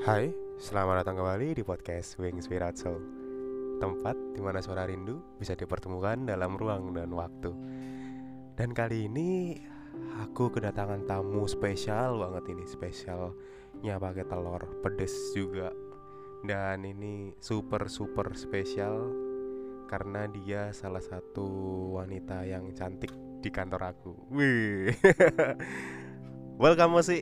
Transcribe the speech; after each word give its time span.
Hai, 0.00 0.32
selamat 0.56 1.04
datang 1.04 1.20
kembali 1.20 1.60
di 1.60 1.60
podcast 1.60 2.16
Wings 2.16 2.48
Without 2.48 2.72
Tempat 3.84 4.16
di 4.32 4.40
mana 4.40 4.64
suara 4.64 4.88
rindu 4.88 5.20
bisa 5.36 5.52
dipertemukan 5.52 6.24
dalam 6.24 6.56
ruang 6.56 6.96
dan 6.96 7.12
waktu. 7.12 7.52
Dan 8.56 8.72
kali 8.72 9.12
ini 9.12 9.60
aku 10.24 10.48
kedatangan 10.56 11.04
tamu 11.04 11.44
spesial 11.44 12.16
banget 12.16 12.48
ini 12.48 12.64
Spesialnya 12.64 14.00
pakai 14.00 14.24
telur 14.24 14.64
pedes 14.80 15.12
juga. 15.36 15.68
Dan 16.48 16.88
ini 16.88 17.36
super 17.36 17.84
super 17.92 18.32
spesial 18.32 19.04
Karena 19.84 20.24
dia 20.32 20.72
salah 20.72 21.04
satu 21.04 21.44
wanita 22.00 22.48
yang 22.48 22.72
cantik 22.72 23.12
di 23.44 23.52
kantor 23.52 23.92
aku. 23.92 24.16
Wih. 24.32 24.96
Welcome 26.64 26.96
Mosi. 26.96 27.20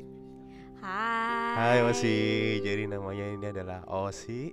Hai. 0.79 1.18
Hai 1.48 1.80
Osi, 1.80 2.16
jadi 2.61 2.84
namanya 2.84 3.25
ini 3.25 3.47
adalah 3.48 3.80
Osi 3.88 4.52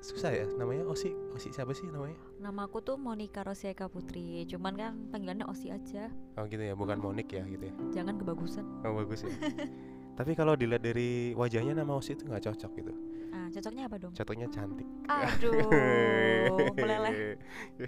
Susah 0.00 0.32
ya 0.32 0.46
namanya 0.56 0.86
Osi, 0.86 1.12
Osi 1.34 1.52
siapa 1.52 1.74
sih 1.74 1.84
namanya? 1.90 2.16
Nama 2.38 2.64
aku 2.64 2.80
tuh 2.80 2.96
Monica 2.96 3.42
Rosieka 3.42 3.90
Putri. 3.90 4.46
Cuman 4.46 4.72
kan 4.78 4.92
panggilannya 5.10 5.44
Osi 5.44 5.68
aja. 5.68 6.08
Oh 6.38 6.46
gitu 6.46 6.62
ya, 6.62 6.72
bukan 6.72 6.96
Monik 6.96 7.28
ya 7.28 7.42
gitu 7.44 7.68
ya 7.68 7.74
Jangan 7.92 8.14
kebagusan. 8.16 8.64
Oh 8.86 8.94
bagus 8.96 9.26
ya 9.26 9.32
Tapi 10.18 10.32
kalau 10.32 10.56
dilihat 10.56 10.80
dari 10.80 11.34
wajahnya 11.36 11.76
nama 11.76 11.92
Osi 11.92 12.16
itu 12.16 12.24
nggak 12.24 12.46
cocok 12.46 12.70
gitu 12.78 12.92
Ah, 13.28 13.46
cocoknya 13.52 13.82
apa 13.92 13.96
dong? 14.00 14.12
Cocoknya 14.16 14.48
cantik 14.48 14.88
Aduh, 15.04 16.72
meleleh. 16.72 17.36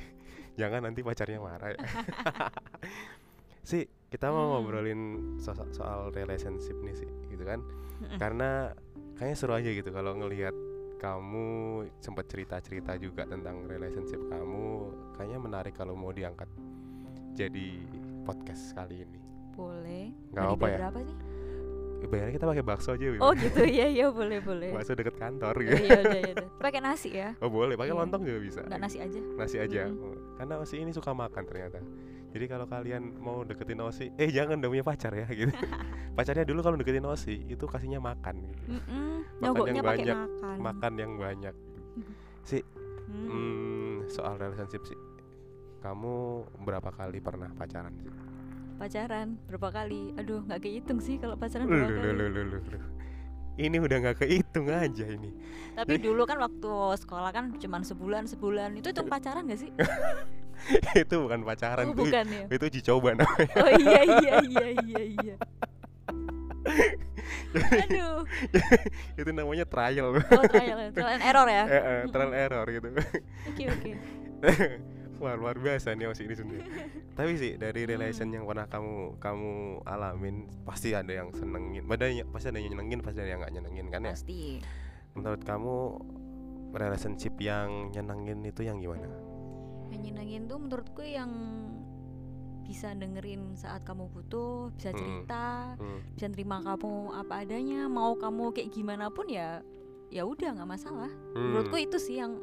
Jangan 0.61 0.85
nanti 0.85 1.01
pacarnya 1.01 1.41
marah 1.41 1.73
ya 1.73 1.79
Si, 3.71 3.87
kita 4.11 4.27
mau 4.27 4.43
Hmm. 4.45 4.53
ngobrolin 4.59 5.01
so- 5.37 5.71
soal 5.71 6.11
relationship 6.11 6.75
nih 6.77 6.97
sih 6.97 7.11
gitu 7.29 7.43
kan. 7.43 7.63
Karena 8.13 8.75
kayaknya 9.15 9.37
seru 9.37 9.53
aja 9.53 9.69
gitu 9.69 9.89
kalau 9.89 10.13
ngelihat 10.15 10.53
kamu 10.97 11.47
sempat 11.97 12.27
cerita-cerita 12.27 12.97
juga 12.97 13.25
tentang 13.25 13.65
relationship 13.65 14.21
kamu 14.27 14.93
Kayaknya 15.15 15.39
menarik 15.39 15.75
kalau 15.75 15.93
mau 15.93 16.11
diangkat 16.11 16.49
jadi 17.31 17.81
podcast 18.23 18.73
kali 18.75 19.03
ini 19.03 19.21
Boleh. 19.51 20.13
Nggak 20.31 20.45
apa 20.51 20.67
ya? 20.67 20.79
berapa 20.81 20.99
nih? 21.03 21.17
Bayarnya 22.03 22.33
kita 22.33 22.47
pakai 22.49 22.65
bakso 22.65 22.91
aja. 22.91 23.05
Oh 23.19 23.33
gitu 23.35 23.61
ya, 23.63 23.85
ya 23.87 24.09
boleh 24.09 24.41
boleh. 24.41 24.73
Bakso 24.73 24.93
deket 24.95 25.15
kantor 25.15 25.53
Oh, 25.53 25.61
gitu 25.61 25.77
iya 25.79 26.01
udah 26.01 26.17
ya 26.19 26.31
udah. 26.35 26.49
Pakai 26.59 26.81
nasi 26.81 27.09
ya? 27.13 27.37
Oh 27.39 27.49
boleh, 27.49 27.77
pakai 27.77 27.93
Iya. 27.93 28.01
lontong 28.01 28.23
juga 28.25 28.41
bisa 28.41 28.61
Enggak 28.63 28.81
nasi 28.81 28.99
aja. 28.99 29.21
Nasi 29.37 29.57
aja 29.59 29.83
Mm-mm. 29.85 30.01
Oh, 30.03 30.17
Karena 30.35 30.55
Osi 30.57 30.75
ini 30.79 30.91
suka 30.91 31.13
makan 31.13 31.45
ternyata 31.45 31.77
Jadi 32.31 32.45
kalau 32.47 32.67
kalian 32.67 33.19
mau 33.19 33.43
deketin 33.43 33.83
Osi 33.83 34.15
Eh 34.15 34.31
jangan 34.31 34.63
udah 34.63 34.71
punya 34.71 34.87
pacar 34.87 35.11
ya 35.11 35.27
gitu 35.27 35.51
Pacarnya 36.17 36.47
dulu 36.47 36.63
kalau 36.63 36.79
deketin 36.79 37.03
Osi 37.03 37.43
Itu 37.51 37.67
kasihnya 37.67 37.99
makan 37.99 38.47
gitu 38.47 38.63
Mm-mm. 38.71 39.27
Makan 39.43 39.43
Nyogoknya 39.43 39.75
yang 39.75 39.87
pakai 39.87 39.99
banyak. 40.07 40.17
makan. 40.17 40.57
Makan 40.63 40.93
yang 40.95 41.13
banyak 41.19 41.55
Hmm. 43.11 43.27
Hmm, 43.27 43.95
soal 44.07 44.39
relationship 44.39 44.87
sih. 44.87 44.95
Kamu 45.83 46.15
berapa 46.63 46.95
kali 46.95 47.19
pernah 47.19 47.51
pacaran 47.51 47.91
sih? 47.99 48.11
Pacaran 48.79 49.35
berapa 49.51 49.69
kali? 49.75 50.15
Aduh, 50.15 50.47
nggak 50.47 50.63
kehitung 50.63 51.03
sih 51.03 51.19
kalau 51.19 51.35
pacaran 51.35 51.67
berapa 51.67 51.91
loh, 51.91 51.99
kali. 51.99 52.15
loh, 52.15 52.29
loh, 52.31 52.45
loh, 52.47 52.63
loh. 52.71 52.85
Ini 53.59 53.77
udah 53.77 53.97
nggak 53.99 54.17
kehitung 54.23 54.71
aja 54.71 55.05
ini. 55.11 55.35
Tapi 55.75 55.99
dulu 55.99 56.23
kan 56.23 56.39
waktu 56.39 56.73
sekolah 56.97 57.31
kan 57.35 57.51
cuman 57.59 57.83
sebulan 57.83 58.25
sebulan. 58.31 58.79
Itu 58.79 58.95
hitung 58.95 59.11
pacaran 59.11 59.51
gak 59.51 59.59
sih? 59.59 59.71
itu 61.03 61.15
bukan 61.17 61.41
pacaran 61.43 61.85
Oh, 61.91 61.97
bukan 61.97 62.25
ya. 62.29 62.45
Itu 62.51 62.65
uji 62.69 62.81
coba 62.85 63.17
namanya. 63.17 63.55
Oh 63.61 63.71
iya 63.77 64.01
iya 64.05 64.35
iya 64.45 64.67
iya 64.85 65.03
iya. 65.21 65.35
Aduh. 67.87 68.23
itu 69.21 69.31
namanya 69.35 69.67
trial. 69.67 70.15
Oh 70.15 70.45
trial, 70.47 70.79
trial 70.95 71.11
and 71.11 71.25
error 71.25 71.49
ya. 71.49 71.65
Eh, 71.67 71.83
eh, 71.83 72.01
trial 72.11 72.33
error 72.35 72.67
gitu. 72.71 72.89
Oke 73.51 73.65
oke. 73.71 73.91
Wah, 75.21 75.37
luar 75.37 75.61
biasa 75.61 75.93
nih 75.93 76.09
Osi 76.09 76.25
ini 76.25 76.33
sebenarnya. 76.33 76.65
Tapi 77.13 77.37
sih 77.37 77.53
dari 77.61 77.85
relation 77.85 78.33
yang 78.33 78.49
pernah 78.49 78.65
kamu 78.65 79.21
kamu 79.21 79.85
alamin 79.85 80.49
pasti 80.65 80.97
ada 80.97 81.13
yang 81.13 81.29
senengin, 81.37 81.85
ada 81.85 82.09
yang 82.09 82.25
pasti 82.33 82.49
ada 82.49 82.57
yang 82.57 82.73
nyenengin, 82.73 83.05
pasti 83.05 83.21
ada 83.21 83.31
yang 83.37 83.41
nggak 83.45 83.53
nyenengin 83.53 83.87
kan 83.93 84.01
ya? 84.09 84.17
Pasti. 84.17 84.65
Menurut 85.13 85.43
kamu 85.45 85.77
relationship 86.73 87.37
yang 87.37 87.93
nyenengin 87.93 88.49
itu 88.49 88.65
yang 88.65 88.81
gimana? 88.81 89.13
Nyenengin 89.93 90.47
tuh 90.47 90.59
menurutku 90.59 91.03
yang 91.03 91.31
bisa 92.63 92.91
dengerin 92.91 93.53
saat 93.53 93.83
kamu 93.83 94.07
butuh, 94.09 94.71
bisa 94.73 94.91
Mm. 94.91 94.97
cerita, 94.97 95.75
Hmm. 95.75 96.01
bisa 96.15 96.27
terima 96.29 96.59
kamu 96.61 96.93
apa 97.13 97.43
adanya, 97.43 97.87
mau 97.87 98.15
kamu 98.15 98.51
kayak 98.51 98.71
gimana 98.71 99.11
pun 99.11 99.27
ya 99.27 99.59
ya 100.09 100.23
udah 100.23 100.55
nggak 100.55 100.67
masalah. 100.69 101.11
Menurutku 101.33 101.75
Hmm, 101.75 101.85
itu 101.85 101.99
sih 101.99 102.19
yang 102.19 102.39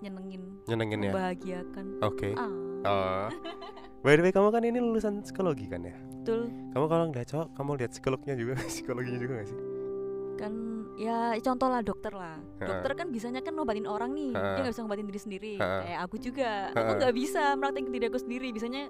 nyenengin, 0.00 0.64
nyenengin 0.64 1.00
ya. 1.00 1.12
membahagiakan. 1.12 1.86
Oke. 2.00 2.32
Ah, 2.34 2.52
Oh. 2.84 3.24
By 4.04 4.12
the 4.14 4.22
way, 4.22 4.28
kamu 4.30 4.48
kan 4.50 4.60
ini 4.62 4.76
lulusan 4.76 5.20
psikologi 5.20 5.64
kan 5.64 5.80
ya? 5.82 5.96
betul. 6.14 6.48
Kamu 6.72 6.84
kalau 6.86 7.04
ngeliat 7.08 7.24
cowok, 7.26 7.48
kamu 7.52 7.70
lihat 7.78 7.90
psikolognya 7.90 8.34
juga, 8.34 8.52
psikologinya 8.66 9.16
juga 9.18 9.32
gak 9.38 9.48
sih? 9.48 9.60
kan 10.34 10.52
ya 10.94 11.34
contoh 11.40 11.66
lah 11.66 11.80
dokter 11.80 12.10
lah 12.10 12.38
Ha. 12.58 12.66
dokter 12.66 12.90
kan 12.94 13.06
bisanya 13.08 13.40
kan 13.40 13.52
ngobatin 13.52 13.84
orang 13.84 14.14
nih 14.14 14.30
Ha. 14.30 14.54
dia 14.54 14.60
nggak 14.62 14.72
bisa 14.72 14.82
ngobatin 14.82 15.06
diri 15.06 15.20
sendiri 15.20 15.54
Ha. 15.58 15.68
kayak 15.82 16.00
aku 16.02 16.16
juga 16.18 16.50
Ha. 16.70 16.78
aku 16.78 16.90
nggak 16.98 17.14
bisa 17.14 17.42
meraktekin 17.54 17.90
diri 17.90 18.04
aku 18.06 18.18
sendiri 18.18 18.48
bisanya 18.50 18.82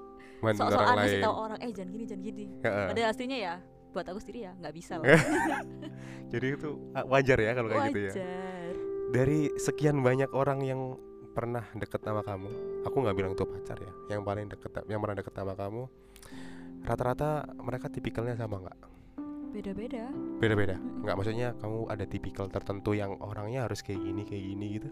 sok-sokan 0.44 0.96
ngasih 0.98 1.20
tahu 1.20 1.34
orang 1.34 1.58
eh 1.58 1.70
jangan 1.72 1.90
gini 1.90 2.04
jangan 2.04 2.22
gini 2.22 2.44
Ha-ha. 2.60 2.82
padahal 2.92 3.08
aslinya 3.08 3.38
ya 3.38 3.54
buat 3.90 4.06
aku 4.06 4.18
sendiri 4.18 4.40
ya 4.42 4.52
nggak 4.58 4.74
bisa 4.74 4.92
lah 4.98 5.06
Jadi 6.34 6.46
itu 6.50 6.70
wajar 7.06 7.38
ya 7.38 7.50
kalau 7.54 7.68
kayak 7.70 7.84
gitu 7.88 8.00
ya. 8.00 8.10
wajar 8.10 8.72
Dari 9.14 9.40
sekian 9.54 10.02
banyak 10.02 10.34
orang 10.34 10.58
yang 10.60 10.98
pernah 11.30 11.62
deket 11.72 12.02
sama 12.02 12.26
kamu, 12.26 12.50
aku 12.82 12.96
nggak 12.98 13.14
bilang 13.14 13.32
itu 13.34 13.46
pacar 13.46 13.78
ya. 13.78 13.92
Yang 14.10 14.22
paling 14.26 14.46
deket, 14.50 14.70
yang 14.86 14.98
pernah 14.98 15.14
deket 15.14 15.30
sama 15.30 15.54
kamu, 15.54 15.86
rata-rata 16.82 17.30
mereka 17.58 17.86
tipikalnya 17.86 18.34
sama 18.34 18.66
nggak? 18.66 18.78
Beda-beda 19.54 20.10
Beda-beda. 20.42 20.74
Nggak 20.76 21.14
maksudnya 21.14 21.48
kamu 21.56 21.86
ada 21.86 22.04
tipikal 22.04 22.50
tertentu 22.50 22.90
yang 22.92 23.14
orangnya 23.22 23.64
harus 23.64 23.80
kayak 23.80 24.02
gini 24.02 24.22
kayak 24.22 24.44
gini 24.44 24.66
gitu? 24.76 24.90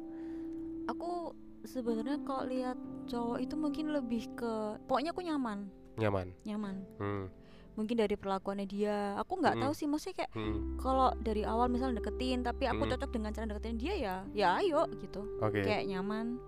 aku 0.82 1.30
sebenarnya 1.62 2.18
kalau 2.22 2.42
lihat 2.44 2.74
cowok 3.06 3.38
itu 3.38 3.54
mungkin 3.54 3.86
lebih 3.90 4.34
ke 4.34 4.52
pokoknya 4.84 5.14
aku 5.14 5.22
nyaman 5.22 5.70
Nyaman. 5.94 6.34
nyaman 6.42 6.74
Hmm. 6.98 7.30
mungkin 7.72 7.96
dari 7.96 8.18
perlakuannya 8.18 8.66
dia 8.66 9.14
aku 9.14 9.38
nggak 9.38 9.56
Mm. 9.56 9.62
tahu 9.62 9.72
sih 9.72 9.86
maksudnya 9.86 10.26
kayak 10.26 10.32
Hmm. 10.34 10.74
kalau 10.76 11.14
dari 11.16 11.46
awal 11.46 11.70
misalnya 11.70 12.02
deketin 12.02 12.42
tapi 12.42 12.66
aku 12.66 12.82
Mm. 12.82 12.90
cocok 12.92 13.10
dengan 13.14 13.30
cara 13.30 13.46
deketin 13.46 13.76
dia 13.78 13.94
ya 13.94 14.14
ya 14.34 14.48
ayo 14.58 14.90
gitu 14.98 15.22
Oke. 15.38 15.62
kayak 15.62 15.86
nyaman 15.86 16.42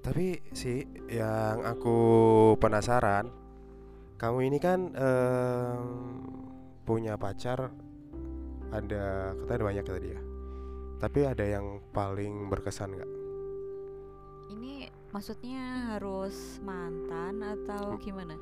Tapi 0.00 0.38
sih 0.54 0.86
yang 1.10 1.66
aku 1.66 1.98
penasaran, 2.56 3.26
kamu 4.14 4.38
ini 4.46 4.58
kan 4.62 4.94
em, 4.94 5.82
punya 6.86 7.18
pacar 7.18 7.74
ada 8.70 9.34
katanya 9.34 9.56
ada 9.58 9.66
banyak 9.66 9.84
ya 9.84 9.92
tadi 9.92 10.08
ya. 10.14 10.20
Tapi 10.96 11.20
ada 11.28 11.44
yang 11.44 11.82
paling 11.92 12.48
berkesan 12.48 12.96
nggak? 12.96 13.16
ini 14.52 14.86
maksudnya 15.10 15.94
harus 15.94 16.58
mantan 16.62 17.42
atau 17.42 17.98
gimana 17.98 18.38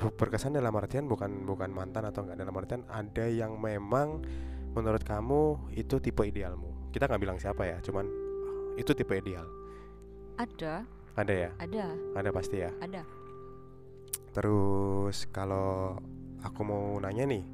Berkesan 0.00 0.56
dalam 0.56 0.72
artian 0.80 1.04
bukan 1.04 1.44
bukan 1.44 1.68
mantan 1.68 2.08
atau 2.08 2.24
enggak 2.24 2.40
dalam 2.40 2.56
artian 2.56 2.82
ada 2.88 3.28
yang 3.28 3.60
memang 3.60 4.24
menurut 4.72 5.04
kamu 5.04 5.60
itu 5.76 6.00
tipe 6.00 6.24
idealmu. 6.24 6.88
Kita 6.88 7.04
nggak 7.04 7.20
bilang 7.20 7.36
siapa 7.36 7.68
ya, 7.68 7.76
cuman 7.84 8.08
itu 8.80 8.96
tipe 8.96 9.12
ideal. 9.12 9.44
ada 10.40 10.88
Ada 11.20 11.34
ya, 11.36 11.50
ada 11.60 11.84
ada 12.16 12.30
pasti 12.32 12.64
ya. 12.64 12.72
ada 12.80 13.04
Terus 14.32 15.28
kalau 15.28 16.00
aku 16.44 16.60
mau 16.64 16.96
nanya 17.00 17.24
nih, 17.28 17.44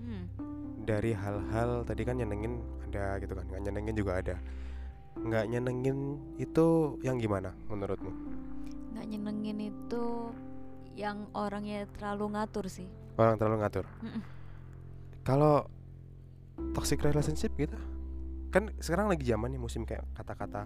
hmm. 0.00 0.24
dari 0.84 1.12
hal-hal 1.12 1.84
tadi 1.84 2.02
kan 2.04 2.16
nyenengin 2.16 2.60
ada 2.90 3.20
gitu 3.22 3.32
kan 3.36 3.44
nggak 3.46 3.62
nyenengin 3.68 3.96
juga 3.96 4.12
ada. 4.18 4.36
Nggak 5.20 5.44
nyenengin 5.52 5.98
itu 6.40 6.96
yang 7.04 7.20
gimana 7.20 7.52
menurutmu? 7.68 8.12
Nggak 8.96 9.06
nyenengin 9.06 9.58
itu 9.70 10.04
yang 10.96 11.28
orangnya 11.36 11.86
terlalu 11.94 12.34
ngatur 12.34 12.66
sih. 12.66 12.88
Orang 13.20 13.36
terlalu 13.36 13.56
ngatur? 13.62 13.86
Mm-mm. 14.00 14.22
kalau 15.20 15.68
toxic 16.72 16.96
relationship 17.04 17.52
gitu 17.60 17.76
kan 18.48 18.72
sekarang 18.80 19.06
lagi 19.12 19.22
zaman 19.28 19.52
nih 19.52 19.60
musim 19.60 19.84
kayak 19.84 20.02
kata-kata 20.16 20.64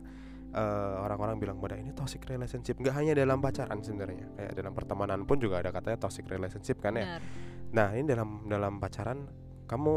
eh, 0.54 0.94
orang-orang 1.04 1.36
bilang 1.42 1.58
pada 1.58 1.76
ini 1.76 1.90
toxic 1.92 2.22
relationship. 2.24 2.78
Nggak 2.78 2.94
hanya 2.96 3.12
dalam 3.18 3.42
pacaran 3.42 3.82
sebenarnya 3.82 4.30
kayak 4.38 4.52
dalam 4.56 4.72
pertemanan 4.72 5.26
pun 5.26 5.36
juga 5.42 5.60
ada 5.60 5.74
katanya 5.74 5.98
toxic 6.00 6.24
relationship 6.30 6.78
kan 6.80 6.96
ya. 6.96 7.18
Benar 7.18 7.53
Nah 7.74 7.90
ini 7.92 8.06
dalam 8.06 8.46
dalam 8.46 8.78
pacaran 8.78 9.26
kamu 9.66 9.94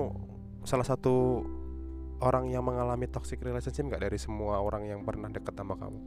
salah 0.64 0.84
satu 0.84 1.46
orang 2.20 2.50
yang 2.50 2.66
mengalami 2.66 3.06
toxic 3.06 3.38
relationship 3.40 3.86
nggak 3.86 4.02
dari 4.02 4.18
semua 4.18 4.58
orang 4.58 4.84
yang 4.84 5.06
pernah 5.06 5.30
deket 5.30 5.54
sama 5.54 5.78
kamu? 5.78 6.02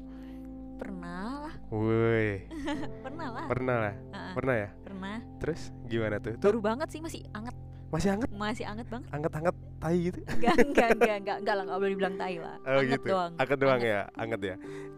pernah 0.80 1.44
lah 1.44 1.54
Woi, 1.68 2.48
pernah 3.04 3.28
lah 3.30 3.44
pernah 3.46 3.76
lah, 3.78 3.94
Ah, 4.16 4.32
pernah 4.32 4.54
ya. 4.56 4.68
pernah. 4.80 5.20
Terus 5.36 5.76
gimana 5.84 6.16
tuh? 6.16 6.40
Baru 6.40 6.64
banget 6.64 6.88
sih 6.88 7.04
masih 7.04 7.20
anget. 7.30 7.52
Masih 7.92 8.08
anget, 8.08 8.30
masih 8.32 8.64
anget 8.64 8.86
banget. 8.88 9.08
Anget-anget 9.12 9.56
tai 9.76 9.98
gitu? 10.00 10.18
Enggak 10.40 10.56
enggak 10.56 10.88
enggak 10.96 11.16
enggak 11.20 11.36
enggak 11.36 11.54
lah 11.54 11.64
nggak 11.68 11.78
boleh 11.78 11.92
dibilang 11.92 12.16
tai 12.16 12.36
lah. 12.40 12.56
Oh 12.64 12.80
Anget 12.80 12.96
gitu. 12.96 13.08
doang. 13.12 13.32
Anget 13.36 13.58
doang 13.60 13.76
Anget. 13.76 13.92
ya, 13.92 14.00
anget 14.16 14.40
ya. 14.40 14.54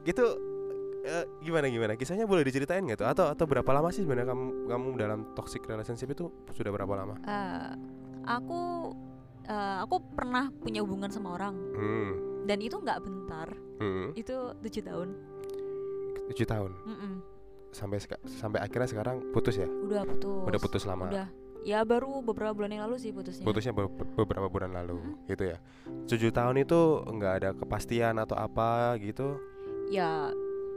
Gitu 0.07 0.25
eh, 1.03 1.25
gimana 1.41 1.67
gimana? 1.67 1.93
Kisahnya 1.95 2.25
boleh 2.25 2.43
diceritain 2.43 2.81
nggak 2.81 2.99
tuh? 2.99 3.09
Atau 3.09 3.27
atau 3.27 3.45
berapa 3.45 3.67
lama 3.69 3.89
sih 3.89 4.03
sebenarnya 4.03 4.29
kamu 4.29 4.45
kamu 4.67 4.87
dalam 4.97 5.21
toxic 5.33 5.63
relationship 5.63 6.09
itu 6.09 6.25
sudah 6.51 6.71
berapa 6.71 6.95
lama? 6.95 7.15
Eh, 7.21 7.69
aku 8.25 8.61
eh, 9.45 9.77
aku 9.81 9.97
pernah 10.11 10.49
punya 10.53 10.81
hubungan 10.81 11.09
sama 11.09 11.35
orang 11.35 11.55
Hmm. 11.73 12.13
dan 12.45 12.59
itu 12.59 12.77
nggak 12.77 12.99
bentar 13.01 13.49
Hmm. 13.77 14.15
itu 14.15 14.35
tujuh 14.57 14.83
tahun 14.83 15.09
Tujuh 16.25 16.47
tahun. 16.47 16.71
Mm-mm. 16.81 17.13
Sampai 17.69 17.99
seka- 17.99 18.23
sampai 18.31 18.61
akhirnya 18.61 18.87
sekarang 18.87 19.33
putus 19.33 19.57
ya? 19.57 19.67
udah 19.67 20.07
putus 20.07 20.45
Udah 20.47 20.61
putus 20.61 20.83
lama. 20.85 21.09
udah 21.09 21.27
ya 21.63 21.83
baru 21.83 22.23
beberapa 22.23 22.53
bulan 22.53 22.71
yang 22.71 22.83
lalu 22.85 22.99
sih 22.99 23.11
putusnya 23.11 23.43
Putusnya 23.43 23.71
be- 23.71 23.87
be- 23.87 24.11
beberapa 24.17 24.47
bulan 24.47 24.71
lalu, 24.73 24.97
Mm-mm. 24.97 25.27
gitu 25.27 25.45
ya. 25.47 25.59
Tujuh 26.07 26.31
tahun 26.31 26.59
itu 26.59 26.79
nggak 27.05 27.35
ada 27.35 27.51
kepastian 27.53 28.17
atau 28.17 28.35
apa 28.35 28.95
gitu. 28.99 29.37
ya 29.89 30.31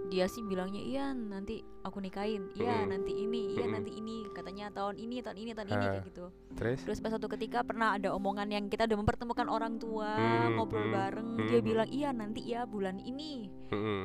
dia 0.06 0.26
sih 0.26 0.42
bilangnya 0.42 0.80
iya 0.80 1.06
nanti 1.12 1.60
aku 1.82 1.98
nikahin 1.98 2.50
iya 2.54 2.74
Mm-mm. 2.78 2.90
nanti 2.90 3.14
ini 3.16 3.42
iya 3.52 3.64
Mm-mm. 3.64 3.74
nanti 3.74 3.92
ini 3.94 4.16
katanya 4.30 4.70
tahun 4.70 4.96
ini 4.96 5.20
tahun 5.20 5.38
ini 5.38 5.52
tahun 5.52 5.68
ini 5.68 5.76
Ah. 5.78 5.92
kayak 5.92 6.06
gitu 6.06 6.26
Terus? 6.54 6.80
terus 6.82 7.00
pas 7.00 7.12
satu 7.12 7.28
ketika 7.28 7.62
pernah 7.62 7.94
ada 7.94 8.12
omongan 8.12 8.48
yang 8.48 8.66
kita 8.66 8.86
udah 8.86 8.98
mempertemukan 8.98 9.48
orang 9.48 9.76
tua 9.76 10.14
Hmm, 10.16 10.56
ngobrol 10.56 10.88
bareng 10.88 11.30
dia 11.46 11.60
bilang 11.60 11.90
iya 11.90 12.10
nanti 12.10 12.42
ya 12.44 12.64
bulan 12.64 12.98
ini 12.98 13.50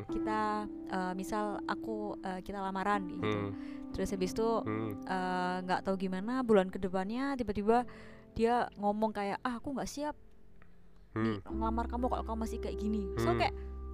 kita 0.07 0.41
eh, 0.89 1.13
misal 1.13 1.63
aku 1.65 2.17
eh, 2.19 2.41
kita 2.41 2.59
lamaran 2.59 3.07
gitu 3.07 3.23
Hmm. 3.23 3.53
terus 3.91 4.09
habis 4.09 4.31
itu 4.31 4.49
Hmm. 4.61 4.95
eh, 5.01 5.57
nggak 5.63 5.81
tahu 5.83 5.97
gimana 5.97 6.41
bulan 6.41 6.69
ke 6.69 6.77
depannya 6.77 7.35
tiba-tiba 7.35 7.85
dia 8.33 8.67
ngomong 8.75 9.11
kayak 9.11 9.39
ah 9.41 9.57
aku 9.57 9.73
nggak 9.73 9.87
siap 9.87 10.17
nih 11.11 11.43
Hmm. 11.43 11.59
ngelamar 11.59 11.87
kamu 11.87 12.07
kalau 12.07 12.23
kamu 12.25 12.39
masih 12.41 12.59
kayak 12.59 12.79
gini 12.79 13.03
so 13.17 13.35
kayak 13.35 13.51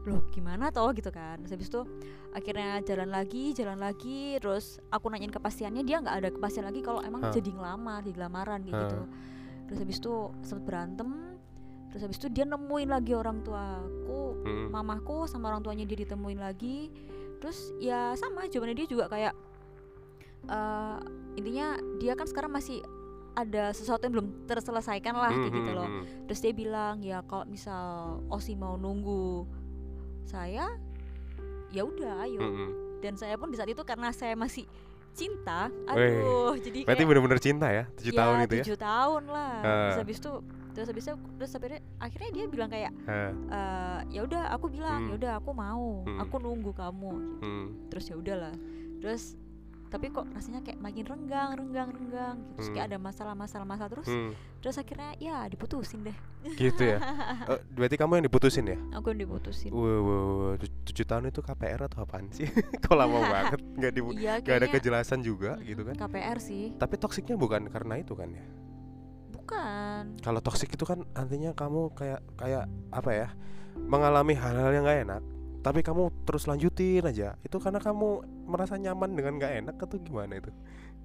loh 0.06 0.22
gimana 0.30 0.70
toh 0.70 0.94
gitu 0.94 1.10
kan 1.10 1.42
terus 1.42 1.52
habis 1.52 1.68
itu 1.68 1.82
akhirnya 2.30 2.78
jalan 2.86 3.10
lagi 3.10 3.50
jalan 3.52 3.76
lagi 3.76 4.38
terus 4.38 4.78
aku 4.88 5.10
nanyain 5.10 5.34
kepastiannya 5.34 5.82
dia 5.82 5.98
nggak 5.98 6.16
ada 6.22 6.28
kepastian 6.30 6.64
lagi 6.64 6.80
kalau 6.80 7.02
emang 7.02 7.26
Hah. 7.26 7.34
jadi 7.34 7.50
ngelamar 7.50 8.06
di 8.06 8.14
lamaran 8.14 8.62
kayak 8.62 8.72
Hah. 8.72 8.82
gitu 8.86 8.98
terus 9.66 9.78
habis 9.82 9.96
itu 9.98 10.14
sempet 10.46 10.64
berantem 10.64 11.10
terus 11.90 12.02
habis 12.06 12.18
itu 12.22 12.28
dia 12.30 12.46
nemuin 12.46 12.88
lagi 12.88 13.12
orang 13.12 13.42
tuaku 13.42 14.38
Hmm. 14.46 14.70
mamaku 14.70 15.26
sama 15.26 15.50
orang 15.50 15.58
tuanya 15.58 15.82
dia 15.82 16.06
ditemuin 16.06 16.38
lagi 16.38 16.86
terus 17.42 17.74
ya 17.82 18.14
sama 18.14 18.46
jawabannya 18.46 18.78
dia 18.78 18.86
juga 18.86 19.10
kayak 19.10 19.34
eh 20.46 20.96
intinya 21.34 21.74
dia 21.98 22.14
kan 22.14 22.30
sekarang 22.30 22.54
masih 22.54 22.78
ada 23.34 23.74
sesuatu 23.74 24.06
yang 24.06 24.14
belum 24.16 24.28
terselesaikan 24.46 25.12
lah 25.12 25.34
Hmm, 25.34 25.50
gitu 25.50 25.70
loh 25.74 25.88
terus 26.24 26.38
dia 26.38 26.54
bilang 26.54 27.02
ya 27.02 27.26
kalau 27.26 27.42
misal 27.44 27.84
Osi 28.30 28.54
mau 28.54 28.78
nunggu 28.78 29.44
saya 30.26 30.66
ya 31.68 31.82
udah 31.82 32.24
ayo 32.24 32.40
Hmm, 32.40 32.52
hmm. 32.52 32.70
dan 33.00 33.14
saya 33.14 33.34
pun 33.34 33.48
di 33.48 33.56
saat 33.56 33.68
itu 33.68 33.82
karena 33.82 34.10
saya 34.10 34.34
masih 34.34 34.66
cinta 35.12 35.72
aduh 35.86 36.58
jadi 36.58 36.84
Berarti 36.84 37.04
bener-bener 37.04 37.40
cinta 37.40 37.66
ya? 37.70 37.88
Tujuh 37.94 38.12
ya, 38.12 38.18
tahun 38.18 38.36
itu 38.42 38.54
ya? 38.54 38.64
tujuh 38.66 38.78
tahun 38.78 39.22
lah 39.26 39.52
Ah. 39.56 39.64
terus 39.88 39.98
habis 39.98 40.16
itu 40.18 40.32
terus 40.70 40.86
habis 40.86 41.04
itu 41.04 41.14
terus 41.34 41.50
akhirnya 41.50 41.80
akhirnya 41.96 42.30
dia 42.32 42.44
bilang 42.46 42.68
kayak 42.68 42.92
Hah. 43.06 43.32
"Eh, 43.32 43.98
ya 44.12 44.20
udah 44.22 44.52
aku 44.52 44.66
bilang 44.68 45.00
Hmm. 45.00 45.08
ya 45.08 45.14
udah 45.16 45.32
aku 45.40 45.50
mau 45.50 46.04
Hmm. 46.04 46.18
aku 46.20 46.34
nunggu 46.36 46.72
kamu 46.72 47.12
Hmm. 47.40 47.66
terus 47.88 48.04
ya 48.06 48.14
udahlah 48.14 48.52
terus 48.98 49.40
tapi 49.96 50.12
kok 50.12 50.28
rasanya 50.28 50.60
kayak 50.60 50.76
makin 50.76 51.04
renggang 51.04 51.56
renggang 51.56 51.88
renggang 51.88 52.36
gitu. 52.38 52.52
terus 52.54 52.68
kayak 52.68 52.84
Hmm. 52.84 52.92
ada 52.92 52.98
masalah 53.00 53.32
masalah 53.34 53.64
masalah 53.64 53.88
terus 53.90 54.04
Hmm. 54.06 54.36
terus 54.60 54.76
akhirnya 54.76 55.16
ya 55.16 55.48
diputusin 55.48 56.04
deh 56.04 56.16
Gitu 56.46 56.78
ya? 56.86 56.98
Eh, 57.48 57.60
berarti 57.70 57.96
kamu 57.96 58.20
yang 58.20 58.26
diputusin 58.28 58.64
ya? 58.66 58.78
aku 58.92 59.10
yang 59.10 59.20
diputusin 59.20 59.72
Wow, 59.72 59.82
wow, 59.98 60.22
wow. 60.38 60.52
Tu- 60.54 60.70
tujuh 60.84 61.02
tahun 61.02 61.26
itu 61.26 61.40
KPR 61.40 61.80
atau 61.82 62.04
apaan 62.04 62.28
sih? 62.28 62.44
Kok 62.82 62.92
lama 62.92 63.18
banget? 63.32 63.58
Nggak, 63.72 63.90
di, 63.90 64.00
nggak 64.44 64.56
ada 64.56 64.68
kejelasan 64.68 65.20
juga 65.20 65.56
gitu 65.60 65.82
kan? 65.82 65.96
KPR 65.96 66.38
sih 66.38 66.70
Tapi 66.72 66.94
toksiknya 66.96 67.34
bukan 67.34 67.66
karena 67.66 67.96
itu 67.96 68.12
kan 68.12 68.28
ya? 68.30 68.44
bukan 69.28 70.18
Kalau 70.20 70.40
toksik 70.40 70.70
itu 70.70 70.82
kan 70.82 71.02
artinya 71.12 71.50
kamu 71.52 71.90
kayak 71.92 72.20
kayak 72.34 72.64
apa 72.90 73.10
ya? 73.10 73.28
Mengalami 73.76 74.32
hal-hal 74.32 74.70
yang 74.70 74.82
nggak 74.82 75.00
enak, 75.04 75.22
tapi 75.66 75.82
kamu 75.82 76.22
terus 76.22 76.46
lanjutin 76.46 77.02
aja. 77.02 77.34
Itu 77.42 77.58
karena 77.58 77.82
kamu 77.82 78.22
merasa 78.46 78.78
nyaman 78.78 79.18
dengan 79.18 79.34
nggak 79.42 79.52
enak 79.66 79.76
atau 79.82 79.98
gimana 79.98 80.38
itu? 80.38 80.54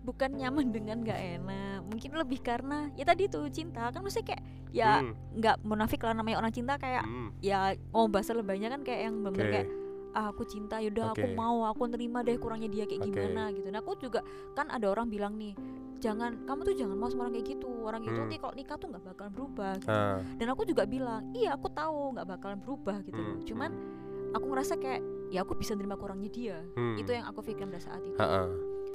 bukan 0.01 0.33
nyaman 0.33 0.73
dengan 0.73 0.97
gak 1.05 1.13
enak 1.13 1.85
mungkin 1.85 2.17
lebih 2.17 2.41
karena 2.41 2.89
ya 2.97 3.05
tadi 3.05 3.29
tuh 3.29 3.45
cinta 3.53 3.93
kan 3.93 4.01
maksudnya 4.01 4.33
kayak 4.33 4.41
ya 4.73 4.91
Hmm, 4.97 5.13
nggak 5.37 5.61
munafik 5.61 6.01
lah 6.01 6.17
namanya 6.17 6.41
orang 6.41 6.49
cinta 6.49 6.73
kayak 6.81 7.05
hmm, 7.05 7.37
ya 7.37 7.77
mau 7.93 8.09
bahasa 8.09 8.33
lebaynya 8.33 8.73
kan 8.73 8.81
kayak 8.81 8.97
yang 9.05 9.21
bener 9.21 9.45
Oke. 9.45 9.53
kayak 9.53 9.67
ah 10.11 10.33
aku 10.33 10.43
cinta 10.49 10.81
yaudah 10.81 11.13
aku 11.13 11.21
Oke. 11.29 11.37
mau 11.37 11.69
aku 11.69 11.85
terima 11.85 12.25
deh 12.25 12.33
kurangnya 12.41 12.73
dia 12.73 12.89
kayak 12.89 13.05
Oke. 13.05 13.13
gimana 13.13 13.53
gitu 13.53 13.67
nah 13.69 13.77
aku 13.77 13.93
juga 14.01 14.25
kan 14.57 14.73
ada 14.73 14.89
orang 14.89 15.05
bilang 15.05 15.37
nih 15.37 15.53
jangan 16.01 16.49
kamu 16.49 16.61
tuh 16.65 16.75
jangan 16.81 16.97
mau 16.97 17.05
sama 17.13 17.29
orang 17.29 17.33
kayak 17.37 17.47
gitu 17.53 17.69
orang 17.85 18.01
itu 18.01 18.17
Hmm. 18.17 18.25
nanti 18.25 18.37
kalau 18.41 18.53
nikah 18.57 18.77
tuh 18.81 18.87
nggak 18.89 19.03
bakalan 19.05 19.31
berubah 19.37 19.71
gitu. 19.77 19.93
Ah, 19.93 20.17
dan 20.41 20.47
aku 20.49 20.61
juga 20.65 20.83
bilang 20.89 21.29
iya 21.37 21.53
aku 21.53 21.69
tahu 21.69 22.17
nggak 22.17 22.25
bakalan 22.25 22.57
berubah 22.57 22.97
gitu 23.05 23.21
loh 23.21 23.37
Hmm, 23.37 23.45
cuman 23.45 23.71
aku 24.31 24.45
ngerasa 24.47 24.75
kayak 24.75 25.01
ya 25.29 25.41
aku 25.41 25.53
bisa 25.53 25.73
nerima 25.73 25.95
kurangnya 25.95 26.29
dia 26.29 26.57
hmm. 26.73 26.95
itu 26.95 27.09
yang 27.09 27.25
aku 27.25 27.39
pikirin 27.41 27.69
pada 27.69 27.81
saat 27.81 28.01
itu 28.01 28.17
Ha-ha. 28.17 28.47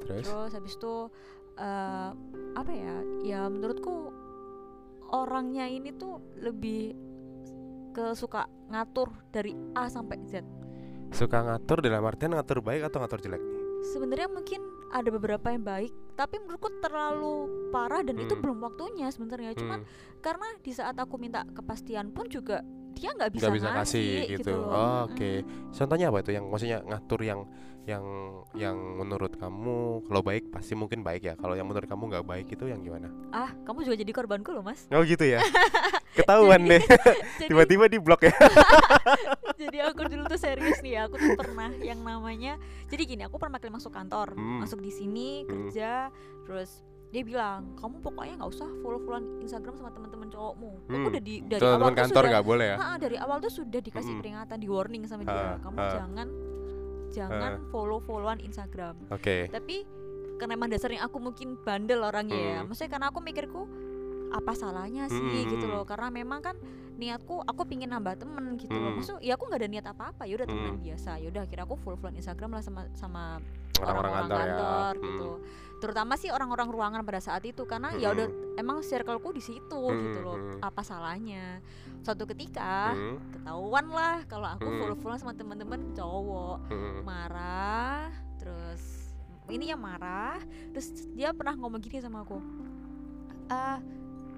Terus? 0.03 0.23
terus 0.23 0.51
habis 0.53 0.73
itu 0.73 0.93
eh, 1.55 2.09
apa 2.53 2.71
ya 2.71 2.95
ya 3.23 3.39
menurutku 3.45 4.13
orangnya 5.09 5.65
ini 5.65 5.89
tuh 5.91 6.19
lebih 6.37 6.93
ke 7.91 8.13
suka 8.13 8.45
ngatur 8.67 9.09
dari 9.27 9.55
A 9.73 9.87
sampai 9.87 10.19
Z 10.23 10.43
Suka 11.07 11.39
ngatur 11.39 11.79
dalam 11.79 12.03
artian 12.03 12.35
ngatur 12.35 12.59
baik 12.59 12.83
atau 12.83 12.99
ngatur 12.99 13.19
jelek 13.19 13.39
nih? 13.39 13.63
sebenarnya 13.87 14.27
mungkin 14.27 14.59
ada 14.89 15.07
beberapa 15.07 15.47
yang 15.47 15.63
baik 15.63 15.89
tapi 16.13 16.37
menurutku 16.37 16.67
terlalu 16.77 17.35
parah 17.69 18.01
dan 18.01 18.17
itu 18.17 18.33
Hmm. 18.33 18.43
belum 18.43 18.57
waktunya 18.59 19.07
sebenarnya 19.07 19.53
cuman 19.53 19.81
Hmm, 19.81 19.89
karena 20.19 20.47
di 20.59 20.71
saat 20.71 20.93
aku 20.93 21.15
minta 21.15 21.47
kepastian 21.47 22.11
pun 22.11 22.27
juga 22.27 22.59
dia 22.97 23.09
nggak 23.13 23.31
bisa, 23.31 23.45
nggak 23.45 23.55
bisa 23.55 23.67
ngasih 23.69 24.07
kasih 24.17 24.31
gitu. 24.33 24.51
loh. 24.51 24.67
Oh, 24.67 24.99
Oke. 25.05 25.31
Mm-mm. 25.39 25.71
Contohnya 25.71 26.05
apa 26.09 26.17
itu 26.19 26.31
yang 26.33 26.45
maksudnya 26.47 26.77
ngatur 26.81 27.21
yang 27.21 27.41
yang 27.87 28.03
yang 28.51 28.75
menurut 28.75 29.31
kamu 29.33 29.77
kalau 30.03 30.19
baik 30.19 30.51
pasti 30.51 30.75
mungkin 30.75 31.01
baik 31.01 31.23
ya. 31.23 31.33
Kalau 31.33 31.53
yang 31.53 31.63
menurut 31.63 31.85
kamu 31.85 32.03
nggak 32.09 32.25
baik 32.25 32.47
itu 32.49 32.65
yang 32.65 32.81
gimana? 32.81 33.07
ah 33.31 33.53
kamu 33.63 33.83
juga 33.83 33.95
jadi 33.95 34.11
korbanku 34.11 34.51
loh 34.51 34.59
mas 34.59 34.83
Oh 34.89 34.99
gitu 35.01 35.23
ya. 35.23 35.39
Ketahuan 36.17 36.65
deh. 36.65 36.81
jadi, 37.39 37.47
Tiba-tiba 37.49 37.85
di 37.85 37.97
blok 37.97 38.25
ya. 38.25 38.33
jadi 39.55 39.87
aku 39.87 40.03
dulu 40.03 40.27
tuh 40.27 40.35
serius 40.35 40.81
nih 40.81 40.93
ya, 40.93 41.01
aku 41.05 41.15
tuh 41.15 41.33
pernah 41.35 41.69
yang 41.77 42.01
namanya 42.01 42.57
jadi 42.87 43.03
gini 43.05 43.21
aku 43.23 43.37
pernah 43.37 43.57
kali 43.57 43.71
masuk 43.71 43.89
kantor 43.89 44.33
Hmm. 44.33 44.61
masuk 44.61 44.79
di 44.79 44.91
sini 44.91 45.29
Hmm. 45.41 45.69
kerja 45.69 46.11
terus 46.43 46.83
dia 47.07 47.23
bilang 47.23 47.71
kamu 47.73 48.01
pokoknya 48.01 48.33
nggak 48.35 48.51
usah 48.51 48.67
follow 48.77 48.99
followan 48.99 49.39
Instagram 49.39 49.73
sama 49.73 49.89
teman-teman 49.89 50.27
cowokmu 50.27 50.71
aku 50.81 50.91
Hmm. 50.91 51.07
udah 51.07 51.21
di 51.21 51.35
dari 51.41 51.61
Teman 51.61 51.75
awal 51.77 51.87
tuh 51.87 51.97
kantor 51.97 52.15
sudah 52.17 52.29
nggak 52.29 52.45
boleh 52.45 52.65
ya? 52.65 52.77
Ha, 52.77 52.87
dari 52.97 53.17
awal 53.17 53.37
tuh 53.39 53.53
sudah 53.53 53.79
dikasih 53.79 54.07
Mm-mm. 54.09 54.21
peringatan 54.21 54.57
di 54.57 54.67
warning 54.67 55.03
sama 55.03 55.23
dia 55.23 55.33
Ha, 55.33 55.59
kamu 55.61 55.77
ha. 55.77 55.87
jangan 55.93 56.27
jangan 57.09 57.51
follow 57.65 57.99
followan 57.99 58.39
Instagram 58.39 58.95
Oke. 59.07 59.47
tapi 59.47 59.87
karena 60.37 60.53
emang 60.53 60.69
dasarnya 60.69 61.01
aku 61.01 61.17
mungkin 61.17 61.57
bandel 61.57 62.03
orangnya 62.03 62.35
ya 62.35 62.57
Hmm. 62.59 62.67
maksudnya 62.67 62.91
karena 62.91 63.07
aku 63.07 63.19
mikirku 63.19 63.61
apa 64.29 64.51
salahnya 64.53 65.07
sih 65.07 65.17
Hmm. 65.17 65.49
gitu 65.49 65.65
loh 65.65 65.81
karena 65.81 66.11
memang 66.11 66.43
kan 66.43 66.55
niatku 66.97 67.45
aku 67.45 67.61
pingin 67.63 67.89
nambah 67.89 68.17
temen 68.17 68.57
gitu 68.57 68.73
loh 68.73 68.89
Hmm. 68.91 68.97
maksud 68.97 69.17
ya 69.21 69.37
aku 69.37 69.45
nggak 69.45 69.61
ada 69.61 69.69
niat 69.69 69.85
apa 69.85 70.03
apa 70.11 70.23
ya 70.25 70.33
udah 70.35 70.47
temenan 70.49 70.75
Hmm. 70.75 70.85
biasa 70.85 71.11
ya 71.17 71.27
udah 71.29 71.41
akhirnya 71.45 71.63
aku 71.63 71.75
full 71.77 71.95
follow 71.95 72.13
Instagram 72.13 72.49
lah 72.51 72.61
sama 72.61 72.81
sama 72.91 73.23
Orang-orang 73.77 74.25
kantor, 74.25 74.93
ya. 74.97 75.05
gitu 75.05 75.29
Hmm. 75.29 75.43
terutama 75.77 76.13
sih 76.17 76.33
orang-orang 76.33 76.67
ruangan 76.67 77.01
pada 77.05 77.21
saat 77.21 77.45
itu 77.45 77.61
karena 77.63 77.93
ya 77.93 78.09
udah 78.09 78.25
Hmm. 78.25 78.57
emang 78.57 78.77
circleku 78.81 79.29
di 79.29 79.39
situ 79.39 79.77
Hmm, 79.79 80.01
gitu 80.01 80.19
loh 80.19 80.35
hmm. 80.35 80.59
apa 80.59 80.81
salahnya 80.81 81.61
suatu 82.01 82.25
ketika 82.25 82.97
Hmm, 82.97 83.21
ketahuan 83.29 83.85
lah 83.87 84.25
kalau 84.25 84.49
aku 84.49 84.65
Hmm. 84.65 84.97
follow 84.97 85.15
sama 85.15 85.31
teman-teman 85.31 85.93
cowok 85.93 86.57
hmm, 86.67 87.05
marah 87.05 88.09
terus 88.37 89.13
ini 89.47 89.69
yang 89.69 89.79
marah 89.79 90.41
terus 90.73 90.89
dia 91.13 91.29
pernah 91.31 91.53
ngomong 91.53 91.77
gini 91.77 92.01
sama 92.01 92.25
aku 92.25 92.41
ah 93.47 93.77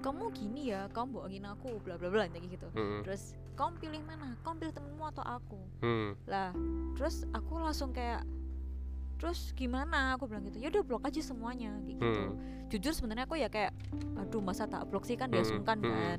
kamu 0.00 0.32
gini 0.32 0.72
ya 0.72 0.88
kamu 0.90 1.20
bohongin 1.20 1.44
aku 1.46 1.76
bla 1.84 2.00
bla 2.00 2.08
bla 2.08 2.24
kayak 2.26 2.48
gitu. 2.48 2.68
Hmm, 2.72 3.04
terus 3.04 3.36
kamu 3.54 3.76
pilih 3.78 4.02
mana? 4.08 4.36
Kamu 4.40 4.56
pilih 4.60 4.74
temenmu 4.74 5.04
atau 5.12 5.24
aku? 5.24 5.60
Hmm. 5.84 6.16
lah 6.24 6.50
terus 6.96 7.24
aku 7.36 7.60
langsung 7.60 7.92
kayak 7.92 8.24
terus 9.20 9.52
gimana? 9.52 10.16
Aku 10.16 10.24
bilang 10.26 10.44
gitu 10.48 10.56
ya 10.58 10.72
udah 10.72 10.82
blok 10.84 11.04
aja 11.06 11.20
semuanya 11.20 11.76
kayak 11.84 12.00
gitu. 12.00 12.22
Hmm. 12.24 12.36
jujur 12.70 12.92
sebenarnya 12.94 13.24
aku 13.26 13.36
ya 13.36 13.48
kayak 13.52 13.74
aduh 14.16 14.40
masa 14.40 14.64
tak 14.64 14.88
blok 14.88 15.04
sih? 15.04 15.20
Kan 15.20 15.28
dia 15.30 15.44
Hmm, 15.44 15.50
sungkan 15.52 15.78
hmm. 15.84 15.90
kan. 15.92 16.18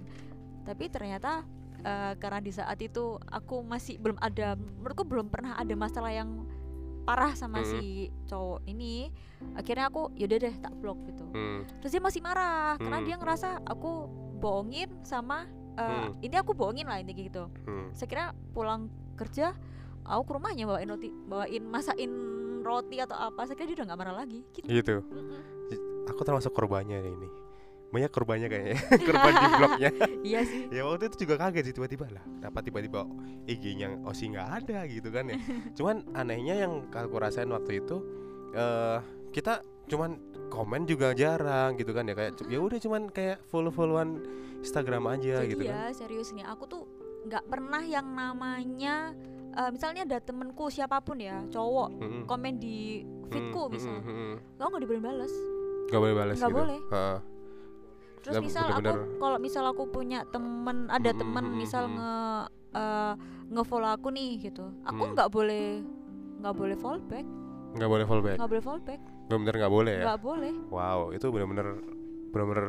Tapi 0.61 0.85
ternyata 0.93 1.41
eh, 1.81 2.13
karena 2.21 2.39
di 2.39 2.51
saat 2.53 2.77
itu 2.77 3.17
aku 3.33 3.65
masih 3.65 3.97
belum 3.97 4.21
ada 4.21 4.53
menurutku 4.53 5.03
belum 5.07 5.33
pernah 5.33 5.57
ada 5.57 5.73
masalah 5.73 6.13
yang 6.13 6.45
parah 7.01 7.33
sama 7.33 7.59
Hmm. 7.59 7.69
si 7.69 7.81
cowok 8.25 8.61
ini 8.65 9.09
akhirnya 9.53 9.89
aku 9.89 10.13
yaudah 10.13 10.37
deh 10.39 10.55
tak 10.57 10.73
blok 10.77 11.01
gitu 11.05 11.25
Hmm. 11.31 11.65
terus 11.79 11.91
dia 11.91 11.99
masih 11.99 12.21
marah 12.21 12.77
karena 12.77 12.99
Hmm. 12.99 13.07
dia 13.07 13.15
ngerasa 13.17 13.49
aku 13.63 13.91
dibohongin 14.31 14.89
sama 15.01 15.45
eh, 15.71 15.81
Hmm. 15.81 16.17
ini 16.19 16.35
aku 16.35 16.51
bohongin 16.51 16.85
lah 16.85 16.97
intinya 16.97 17.21
gitu 17.21 17.43
Hmm. 17.63 17.89
saya 17.93 18.07
kira 18.07 18.25
pulang 18.51 18.89
kerja 19.13 19.53
aku 20.01 20.21
ke 20.23 20.31
rumahnya 20.33 20.65
bawain 20.65 20.89
roti 20.89 21.09
bawain 21.25 21.63
masakin 21.63 22.11
roti 22.61 22.97
atau 22.97 23.13
apa 23.13 23.45
saya 23.45 23.53
kira 23.53 23.69
dia 23.69 23.75
udah 23.81 23.85
nggak 23.87 23.99
marah 23.99 24.15
lagi 24.17 24.41
gitu 24.51 24.65
Gitu. 24.65 24.95
Mm-mm. 25.01 25.41
Aku 26.09 26.25
termasuk 26.25 26.51
korbannya 26.51 26.97
ini. 26.99 27.29
Banyak 27.91 28.11
korbannya 28.11 28.47
kayaknya. 28.47 28.77
Korban 29.07 29.33
di 29.33 29.47
blognya. 29.51 29.89
iya 30.31 30.41
sih 30.41 30.71
ya 30.71 30.81
waktu 30.83 31.11
itu 31.11 31.27
juga 31.27 31.35
kaget 31.37 31.63
sih 31.67 31.75
tiba-tiba 31.75 32.07
lah. 32.09 32.23
Kenapa 32.39 32.59
tiba-tiba 32.59 33.03
IG-nya 33.45 33.99
Osi 34.03 34.31
nggak 34.31 34.47
ada 34.63 34.79
gitu 34.87 35.11
kan 35.11 35.27
ya. 35.27 35.35
Cuman 35.75 36.07
anehnya 36.15 36.55
yang 36.57 36.87
aku 36.87 37.15
rasain 37.15 37.47
waktu 37.47 37.83
itu 37.83 37.99
eh 38.51 38.99
kita 39.31 39.59
cuman 39.87 40.19
komen 40.47 40.83
juga 40.83 41.11
jarang 41.11 41.75
gitu 41.75 41.91
kan 41.91 42.03
ya 42.03 42.15
kayak 42.15 42.39
ya 42.47 42.59
udah 42.59 42.79
cuman 42.79 43.07
kayak 43.07 43.39
follow-followan 43.47 44.19
Instagram 44.59 45.07
aja 45.07 45.39
jadi 45.39 45.51
gitu 45.51 45.63
ya 45.63 45.71
kan. 45.87 45.95
serius 45.95 46.31
nih 46.31 46.43
aku 46.43 46.63
tuh 46.67 46.83
nggak 47.23 47.47
pernah 47.47 47.79
yang 47.79 48.07
namanya 48.11 49.15
eh, 49.51 49.69
misalnya 49.71 50.03
ada 50.03 50.19
temenku 50.19 50.67
siapa 50.67 50.99
pun 50.99 51.19
ya 51.19 51.43
cowok 51.47 51.89
Mm-mm. 51.97 52.23
komen 52.23 52.55
di 52.55 53.03
feedku 53.27 53.67
Mm, 53.67 53.71
misal 53.71 53.95
mm, 53.95 54.03
mm, 54.03 54.15
mm. 54.15 54.35
lo 54.59 54.65
nggak 54.67 54.81
diboleh 54.81 55.03
balas 55.03 55.33
Nggak 55.87 55.99
boleh 55.99 56.15
balas 56.15 56.35
Nggak 56.39 56.51
gitu. 56.51 56.59
boleh. 56.59 56.79
Heeh. 56.87 57.17
Terus 58.21 58.33
Nggak 58.33 58.45
misal 58.45 58.63
bener-bener. 58.69 58.93
aku 59.01 59.17
kalau 59.17 59.37
misal 59.37 59.63
aku 59.65 59.83
punya 59.87 60.19
temen 60.25 60.77
ada 60.87 61.09
Mm, 61.09 61.17
temen 61.17 61.43
mm, 61.43 61.55
misal 61.55 61.83
mm. 61.83 61.93
nge 61.93 62.13
eh, 62.71 63.13
nge-follow 63.49 63.91
aku 63.91 64.07
nih 64.09 64.29
gitu 64.41 64.65
aku 64.81 65.03
Mm. 65.03 65.11
nggak 65.11 65.29
boleh 65.29 65.65
nggak 66.39 66.55
boleh 66.55 66.75
fallback 66.75 67.25
nggak 67.71 67.89
boleh 67.89 68.05
fallback. 68.05 68.37
nggak 68.37 68.49
boleh 68.49 68.63
fallback 68.63 69.01
Bener-bener 69.25 69.55
nggak 69.57 69.73
boleh 69.73 69.93
ya. 69.93 70.03
nggak 70.05 70.21
boleh 70.21 70.53
Wow, 70.67 70.99
itu 71.11 71.25
bener-bener 71.27 71.67
bener-bener 72.29 72.65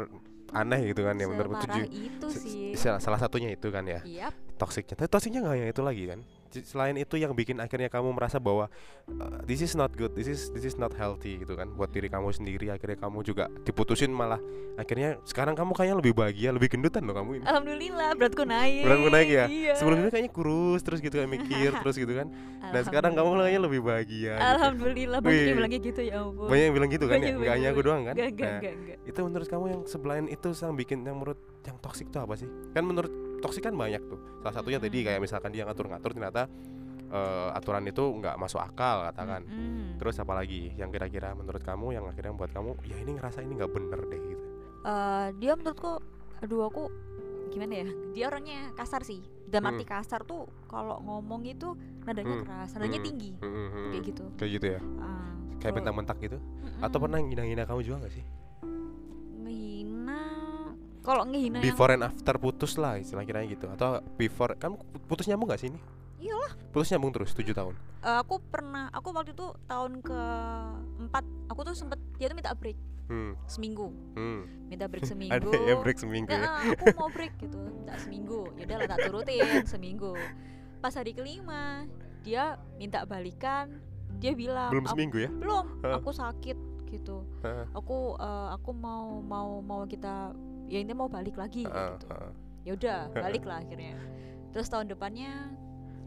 aneh 0.52 0.80
gitu 0.84 1.00
kan 1.00 1.14
ya 1.14 1.26
bener 1.26 1.46
tujuh 1.48 1.84
itu 1.88 2.26
sih 2.28 2.76
salah 2.76 3.00
salah 3.00 3.16
satunya 3.16 3.48
itu 3.50 3.66
kan 3.66 3.82
ya 3.82 4.04
Yap, 4.04 4.36
toksiknya 4.56 4.94
tapi 4.94 5.08
toksiknya 5.08 5.40
nggak 5.40 5.56
yang 5.56 5.70
itu 5.70 5.80
lagi 5.80 6.04
kan 6.06 6.20
selain 6.60 7.00
itu 7.00 7.16
yang 7.16 7.32
bikin 7.32 7.56
akhirnya 7.56 7.88
kamu 7.88 8.12
merasa 8.12 8.36
bahwa 8.36 8.68
uh, 9.08 9.40
this 9.48 9.64
is 9.64 9.72
not 9.72 9.88
good 9.96 10.12
this 10.12 10.28
is 10.28 10.52
this 10.52 10.68
is 10.68 10.76
not 10.76 10.92
healthy 10.92 11.40
gitu 11.40 11.56
kan 11.56 11.72
buat 11.72 11.88
diri 11.88 12.12
kamu 12.12 12.28
sendiri 12.28 12.68
akhirnya 12.68 13.00
kamu 13.00 13.24
juga 13.24 13.48
diputusin 13.64 14.12
malah 14.12 14.36
akhirnya 14.76 15.16
sekarang 15.24 15.56
kamu 15.56 15.72
kayaknya 15.72 15.96
lebih 16.04 16.12
bahagia 16.12 16.52
lebih 16.52 16.68
gendutan 16.68 17.04
loh 17.08 17.16
kamu 17.16 17.40
ini. 17.40 17.44
Alhamdulillah 17.48 18.08
beratku 18.16 18.44
naik. 18.44 18.84
Beratmu 18.84 19.08
naik 19.08 19.28
ya? 19.28 19.44
Iya. 19.48 19.74
sebelumnya 19.80 20.08
kayaknya 20.12 20.32
kurus 20.32 20.80
terus 20.84 21.00
gitu 21.00 21.16
kayak 21.16 21.30
mikir 21.32 21.70
terus 21.82 21.96
gitu 21.96 22.12
kan. 22.12 22.28
Nah 22.60 22.80
sekarang 22.84 23.12
kamu 23.16 23.28
kayaknya 23.40 23.60
lebih 23.64 23.80
bahagia 23.80 24.34
gitu. 24.36 24.48
alhamdulillah 24.52 25.18
banyak 25.24 25.32
Wih. 25.38 25.46
yang 25.48 25.56
bilangnya 25.56 25.80
gitu 25.80 26.00
ya 26.04 26.14
ampun. 26.20 26.46
Banyak 26.52 26.64
yang 26.64 26.74
bilang 26.76 26.90
gitu 26.90 27.04
kan 27.08 27.16
ya? 27.16 27.22
Banyak, 27.22 27.34
nggak 27.38 27.52
hanya 27.52 27.62
banyak, 27.62 27.72
aku 27.72 27.80
doang 27.84 28.02
kan? 28.02 28.14
Enggak, 28.14 28.28
enggak, 28.28 28.42
Nah, 28.42 28.58
enggak, 28.58 28.74
enggak. 28.76 28.98
itu 29.08 29.18
menurut 29.24 29.48
kamu 29.48 29.64
yang 29.72 29.80
sebelain 29.86 30.24
itu 30.28 30.48
yang 30.52 30.74
bikin 30.76 30.98
yang 31.04 31.16
menurut 31.16 31.38
yang 31.62 31.76
toksik 31.78 32.06
itu 32.10 32.18
apa 32.18 32.34
sih? 32.34 32.48
Kan 32.74 32.84
menurut 32.88 33.12
toksik 33.42 33.62
kan 33.62 33.74
banyak 33.74 34.00
tuh 34.06 34.18
salah 34.40 34.54
satunya 34.54 34.78
tadi 34.78 35.02
kayak 35.02 35.18
misalkan 35.18 35.50
dia 35.50 35.66
ngatur-ngatur 35.66 36.10
ternyata 36.12 36.46
eh, 37.08 37.48
aturan 37.52 37.84
itu 37.84 38.00
nggak 38.00 38.38
masuk 38.38 38.58
akal 38.58 39.04
katakan 39.04 39.42
Mm-mm. 39.44 39.98
terus 39.98 40.16
apalagi 40.16 40.72
yang 40.74 40.88
kira-kira 40.88 41.34
menurut 41.34 41.60
kamu 41.60 41.92
yang 41.92 42.06
akhirnya 42.06 42.30
membuat 42.30 42.52
kamu 42.52 42.78
ya 42.82 42.96
ini 42.96 43.10
ngerasa 43.12 43.38
ini 43.40 43.52
nggak 43.54 43.72
bener 43.72 44.00
deh 44.06 44.22
gitu 44.28 44.44
Eh, 44.82 45.28
dia 45.38 45.54
menurutku 45.54 46.02
aduh 46.38 46.66
aku 46.66 46.90
gimana 47.48 47.74
ya 47.76 47.86
dia 48.10 48.24
orangnya 48.26 48.72
kasar 48.72 49.02
sih 49.02 49.20
dalam 49.44 49.70
arti 49.70 49.84
Hmm. 49.84 49.92
kasar 49.92 50.24
tuh 50.24 50.42
kalau 50.66 50.98
ngomong 50.98 51.44
itu 51.44 51.76
nadanya 52.02 52.34
Hmm. 52.34 52.42
keras 52.42 52.70
nadanya 52.74 52.98
Hmm. 52.98 53.06
tinggi 53.06 53.30
Mm, 53.36 53.46
mm, 53.46 53.68
mm. 53.68 53.90
kayak 53.92 54.04
gitu 54.04 54.24
kayak 54.34 54.50
gitu 54.52 54.66
ya 54.68 54.80
Ah, 54.98 55.30
kayak 55.60 55.72
bentak-bentak 55.76 56.16
gitu 56.18 56.38
Mm-mm. 56.40 56.80
atau 56.80 56.98
pernah 56.98 57.18
ngina-ngina 57.20 57.62
kamu 57.62 57.80
juga 57.84 57.96
gak 58.02 58.14
sih 58.16 58.24
kalau 61.02 61.26
ngehina 61.26 61.58
yang 61.58 61.66
before 61.74 61.90
and 61.90 62.06
after 62.06 62.34
putus 62.38 62.78
lah 62.78 62.94
istilah 62.96 63.26
kiranya 63.26 63.50
gitu. 63.50 63.66
Atau 63.68 64.00
before 64.14 64.54
kamu 64.56 64.78
putus 65.10 65.26
nyambung 65.26 65.50
gak 65.50 65.60
sih 65.60 65.68
ini? 65.70 65.80
Iyalah. 66.22 66.54
putus 66.70 66.88
nyambung 66.94 67.10
terus 67.10 67.34
7 67.34 67.50
tahun. 67.50 67.74
Eh, 68.06 68.16
aku 68.22 68.38
pernah 68.46 68.86
aku 68.94 69.10
waktu 69.10 69.34
itu 69.34 69.46
tahun 69.66 69.98
ke 70.00 70.20
empat 71.02 71.24
aku 71.50 71.60
tuh 71.66 71.74
sempet 71.74 71.98
dia 72.14 72.30
tuh 72.30 72.38
minta 72.38 72.54
break 72.54 72.78
hmm. 73.10 73.34
seminggu. 73.50 73.90
Hmm. 74.14 74.46
minta 74.70 74.86
break 74.86 75.02
seminggu. 75.10 75.34
ada 75.34 75.58
ya 75.66 75.74
break 75.82 75.98
seminggu 75.98 76.30
ya? 76.30 76.62
Aku 76.78 76.86
mau 76.94 77.10
break 77.10 77.34
gitu 77.42 77.58
minta 77.58 77.98
seminggu. 77.98 78.54
Yaudah 78.54 78.76
lah 78.78 78.88
tak 78.94 78.98
turutin 79.10 79.66
seminggu. 79.66 80.14
Pas 80.78 80.94
hari 80.94 81.10
kelima 81.12 81.90
dia 82.22 82.54
minta 82.78 83.02
balikan 83.02 83.82
dia 84.22 84.30
bilang 84.38 84.70
belum 84.70 84.86
"Aku- 84.86 84.94
seminggu 84.94 85.16
ya? 85.18 85.30
Belum 85.34 85.66
aku 85.82 86.10
sakit 86.14 86.58
gitu. 86.86 87.26
Aku 87.74 88.14
eh, 88.14 88.48
aku 88.54 88.70
mau 88.70 89.18
mau 89.26 89.58
mau 89.58 89.82
kita 89.90 90.30
ya 90.72 90.80
ini 90.80 90.92
mau 90.92 91.04
balik 91.06 91.36
lagi 91.36 91.62
Heeh, 91.62 91.90
gitu. 91.92 92.06
heeh, 92.08 92.30
ya 92.64 92.72
udah 92.72 92.98
balik 93.12 93.44
lah 93.44 93.60
akhirnya. 93.60 94.00
Terus 94.50 94.66
tahun 94.66 94.88
depannya 94.88 95.52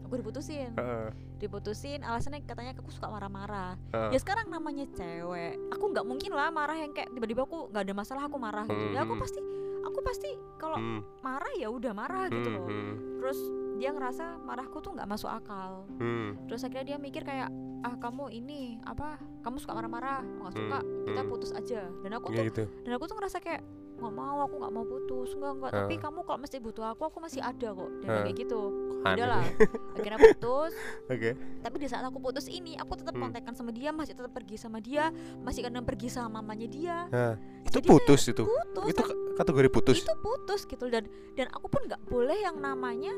aku 0.02 0.18
diputusin. 0.18 0.74
Heeh, 0.74 1.08
diputusin 1.36 2.00
alasannya 2.00 2.42
katanya 2.42 2.74
aku 2.74 2.90
suka 2.90 3.06
marah-marah. 3.06 3.78
Heeh. 3.92 4.10
ya 4.10 4.18
sekarang 4.18 4.48
namanya 4.48 4.88
cewek 4.90 5.54
aku 5.68 5.84
nggak 5.86 6.02
mungkin 6.02 6.32
lah 6.32 6.48
marah 6.48 6.74
yang 6.74 6.90
kayak 6.90 7.12
tiba-tiba 7.12 7.44
aku 7.44 7.70
nggak 7.70 7.84
ada 7.84 7.94
masalah 7.94 8.22
aku 8.24 8.36
marah 8.36 8.64
gitu. 8.64 8.84
Ya 8.90 9.02
aku 9.02 9.14
Hmm. 9.14 9.22
pasti 9.22 9.40
aku 9.82 9.98
pasti 10.02 10.30
kalau 10.56 10.76
Hmm, 10.76 11.00
marah 11.20 11.52
ya 11.54 11.68
udah 11.68 11.92
marah 11.92 12.26
gitu 12.26 12.42
hmm, 12.44 12.56
loh. 12.56 12.66
hmm, 12.66 12.94
terus 13.18 13.38
dia 13.76 13.92
ngerasa 13.92 14.24
marahku 14.40 14.80
tuh 14.80 14.90
nggak 14.92 15.06
masuk 15.06 15.28
akal. 15.28 15.86
Hmm, 15.94 16.34
terus 16.46 16.64
akhirnya 16.64 16.86
dia 16.86 16.98
mikir 16.98 17.22
kayak 17.22 17.52
ah 17.84 17.94
kamu 17.94 18.32
ini 18.32 18.80
apa 18.82 19.14
kamu 19.42 19.60
suka 19.60 19.74
marah-marah 19.74 20.24
nggak 20.24 20.54
suka 20.54 20.78
Hmm, 20.80 21.04
kita 21.04 21.20
hmm. 21.20 21.30
putus 21.30 21.50
aja. 21.52 21.82
Dan 22.00 22.10
aku 22.12 22.26
ya 22.30 22.40
tuh 22.40 22.44
gitu. 22.48 22.64
dan 22.82 22.92
aku 22.92 23.04
tuh 23.04 23.14
ngerasa 23.14 23.38
kayak 23.38 23.62
nggak 23.96 24.12
mau 24.12 24.36
aku 24.40 24.54
nggak 24.56 24.72
mau 24.72 24.84
putus. 24.84 25.28
Enggak 25.32 25.52
enggak 25.54 25.70
tapi 25.74 25.94
Ah. 25.94 26.00
kamu 26.00 26.18
kalau 26.22 26.38
mesti 26.38 26.56
butuh 26.58 26.84
aku 26.86 27.02
aku 27.04 27.18
masih 27.18 27.40
ada 27.40 27.68
kok. 27.70 27.90
Dan 27.98 28.08
Ah. 28.08 28.22
kayak 28.22 28.36
gitu. 28.36 28.60
Udahlah 29.00 29.42
akhirnya 29.96 30.18
putus. 30.20 30.72
Oke. 31.06 31.30
Tapi 31.36 31.76
di 31.76 31.86
saat 31.86 32.02
aku 32.02 32.18
putus 32.18 32.46
ini 32.46 32.74
aku 32.74 32.92
tetap 32.94 33.12
Hmm. 33.12 33.22
kontekan 33.24 33.52
sama 33.52 33.70
dia 33.70 33.90
masih 33.90 34.12
tetap 34.12 34.30
pergi 34.30 34.56
sama 34.56 34.78
dia 34.78 35.08
masih 35.40 35.62
kadang 35.62 35.82
pergi 35.82 36.08
sama 36.08 36.38
mamanya 36.38 36.66
dia. 36.66 36.96
Nah, 37.06 37.34
itu 37.62 37.78
Jadi 37.78 37.86
putus 37.86 38.22
itu? 38.26 38.42
putus 38.42 38.84
itu 38.86 38.96
dan 38.96 39.06
ka- 39.06 39.18
kategori 39.38 39.68
putus? 39.70 39.96
Itu 39.98 40.14
putus 40.18 40.60
gitu 40.64 40.84
dan 40.86 41.04
dan 41.32 41.46
aku 41.50 41.66
pun 41.66 41.84
nggak 41.84 42.02
boleh 42.04 42.36
yang 42.36 42.58
namanya 42.58 43.14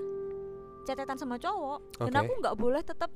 catatan 0.84 1.16
sama 1.16 1.36
cowok. 1.36 1.78
Dan 2.00 2.12
Oke. 2.12 2.20
aku 2.20 2.32
nggak 2.38 2.56
boleh 2.56 2.80
tetap 2.80 3.10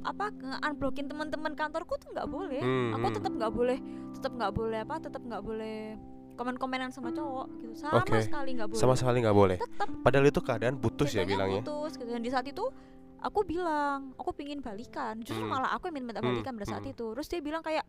apa 0.00 0.32
unblockin 0.64 1.04
teman-teman 1.04 1.52
kantorku 1.52 1.94
tuh 1.94 2.08
nggak 2.10 2.24
boleh. 2.24 2.58
Hmm, 2.58 2.94
aku 2.94 3.06
hmm. 3.06 3.16
tetap 3.16 3.32
nggak 3.34 3.52
boleh 3.52 3.78
tetap 4.10 4.32
nggak 4.32 4.52
boleh 4.52 4.78
apa 4.80 4.94
tetap 4.98 5.22
nggak 5.22 5.40
boleh 5.40 5.94
komen-komenan 6.40 6.88
sama 6.88 7.12
cowok 7.12 7.46
gitu. 7.54 7.72
Sama 7.76 8.00
Oke. 8.00 8.16
sekali 8.18 8.56
nggak 8.56 8.68
boleh. 8.72 8.80
sama 8.80 8.94
sekali 8.96 9.16
nggak 9.20 9.36
boleh. 9.36 9.56
Tetap 9.60 9.88
padahal 10.00 10.24
itu 10.24 10.40
keadaan 10.40 10.74
putus 10.74 11.12
ya 11.12 11.22
bilangnya. 11.22 11.60
putus 11.60 11.92
gitu. 11.94 12.08
Dan 12.08 12.24
di 12.24 12.32
saat 12.32 12.48
itu 12.48 12.64
aku 13.20 13.44
bilang 13.44 14.16
aku 14.16 14.32
pingin 14.32 14.58
balikan. 14.58 15.20
Justru 15.20 15.44
Hmm. 15.44 15.52
malah 15.52 15.76
aku 15.76 15.92
yang 15.92 16.00
minta 16.00 16.16
Hmm, 16.16 16.32
balikan 16.32 16.56
pada 16.56 16.64
saat 16.66 16.80
hmm. 16.82 16.92
itu. 16.96 17.06
Terus 17.12 17.28
dia 17.28 17.40
bilang 17.40 17.60
kayak 17.60 17.84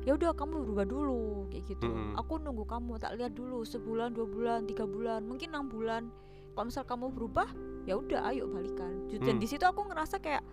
ya 0.00 0.12
udah 0.12 0.32
kamu 0.32 0.64
berubah 0.64 0.84
dulu 0.84 1.24
kayak 1.48 1.64
gitu. 1.66 1.88
Hmm. 1.88 2.12
aku 2.14 2.36
nunggu 2.36 2.64
kamu 2.64 2.96
tak 2.96 3.16
lihat 3.16 3.32
dulu 3.32 3.64
sebulan 3.64 4.12
dua 4.12 4.26
bulan 4.26 4.58
tiga 4.64 4.84
bulan 4.84 5.24
mungkin 5.24 5.48
enam 5.48 5.66
bulan. 5.66 6.12
Kalau 6.50 6.66
misal 6.66 6.84
kamu 6.84 7.08
berubah 7.10 7.48
ya 7.84 7.96
udah 7.96 8.28
ayo 8.28 8.44
balikan. 8.46 9.08
Dan 9.08 9.36
Hmm. 9.36 9.40
di 9.40 9.48
situ 9.48 9.64
aku 9.64 9.80
ngerasa 9.82 10.20
kayak 10.20 10.44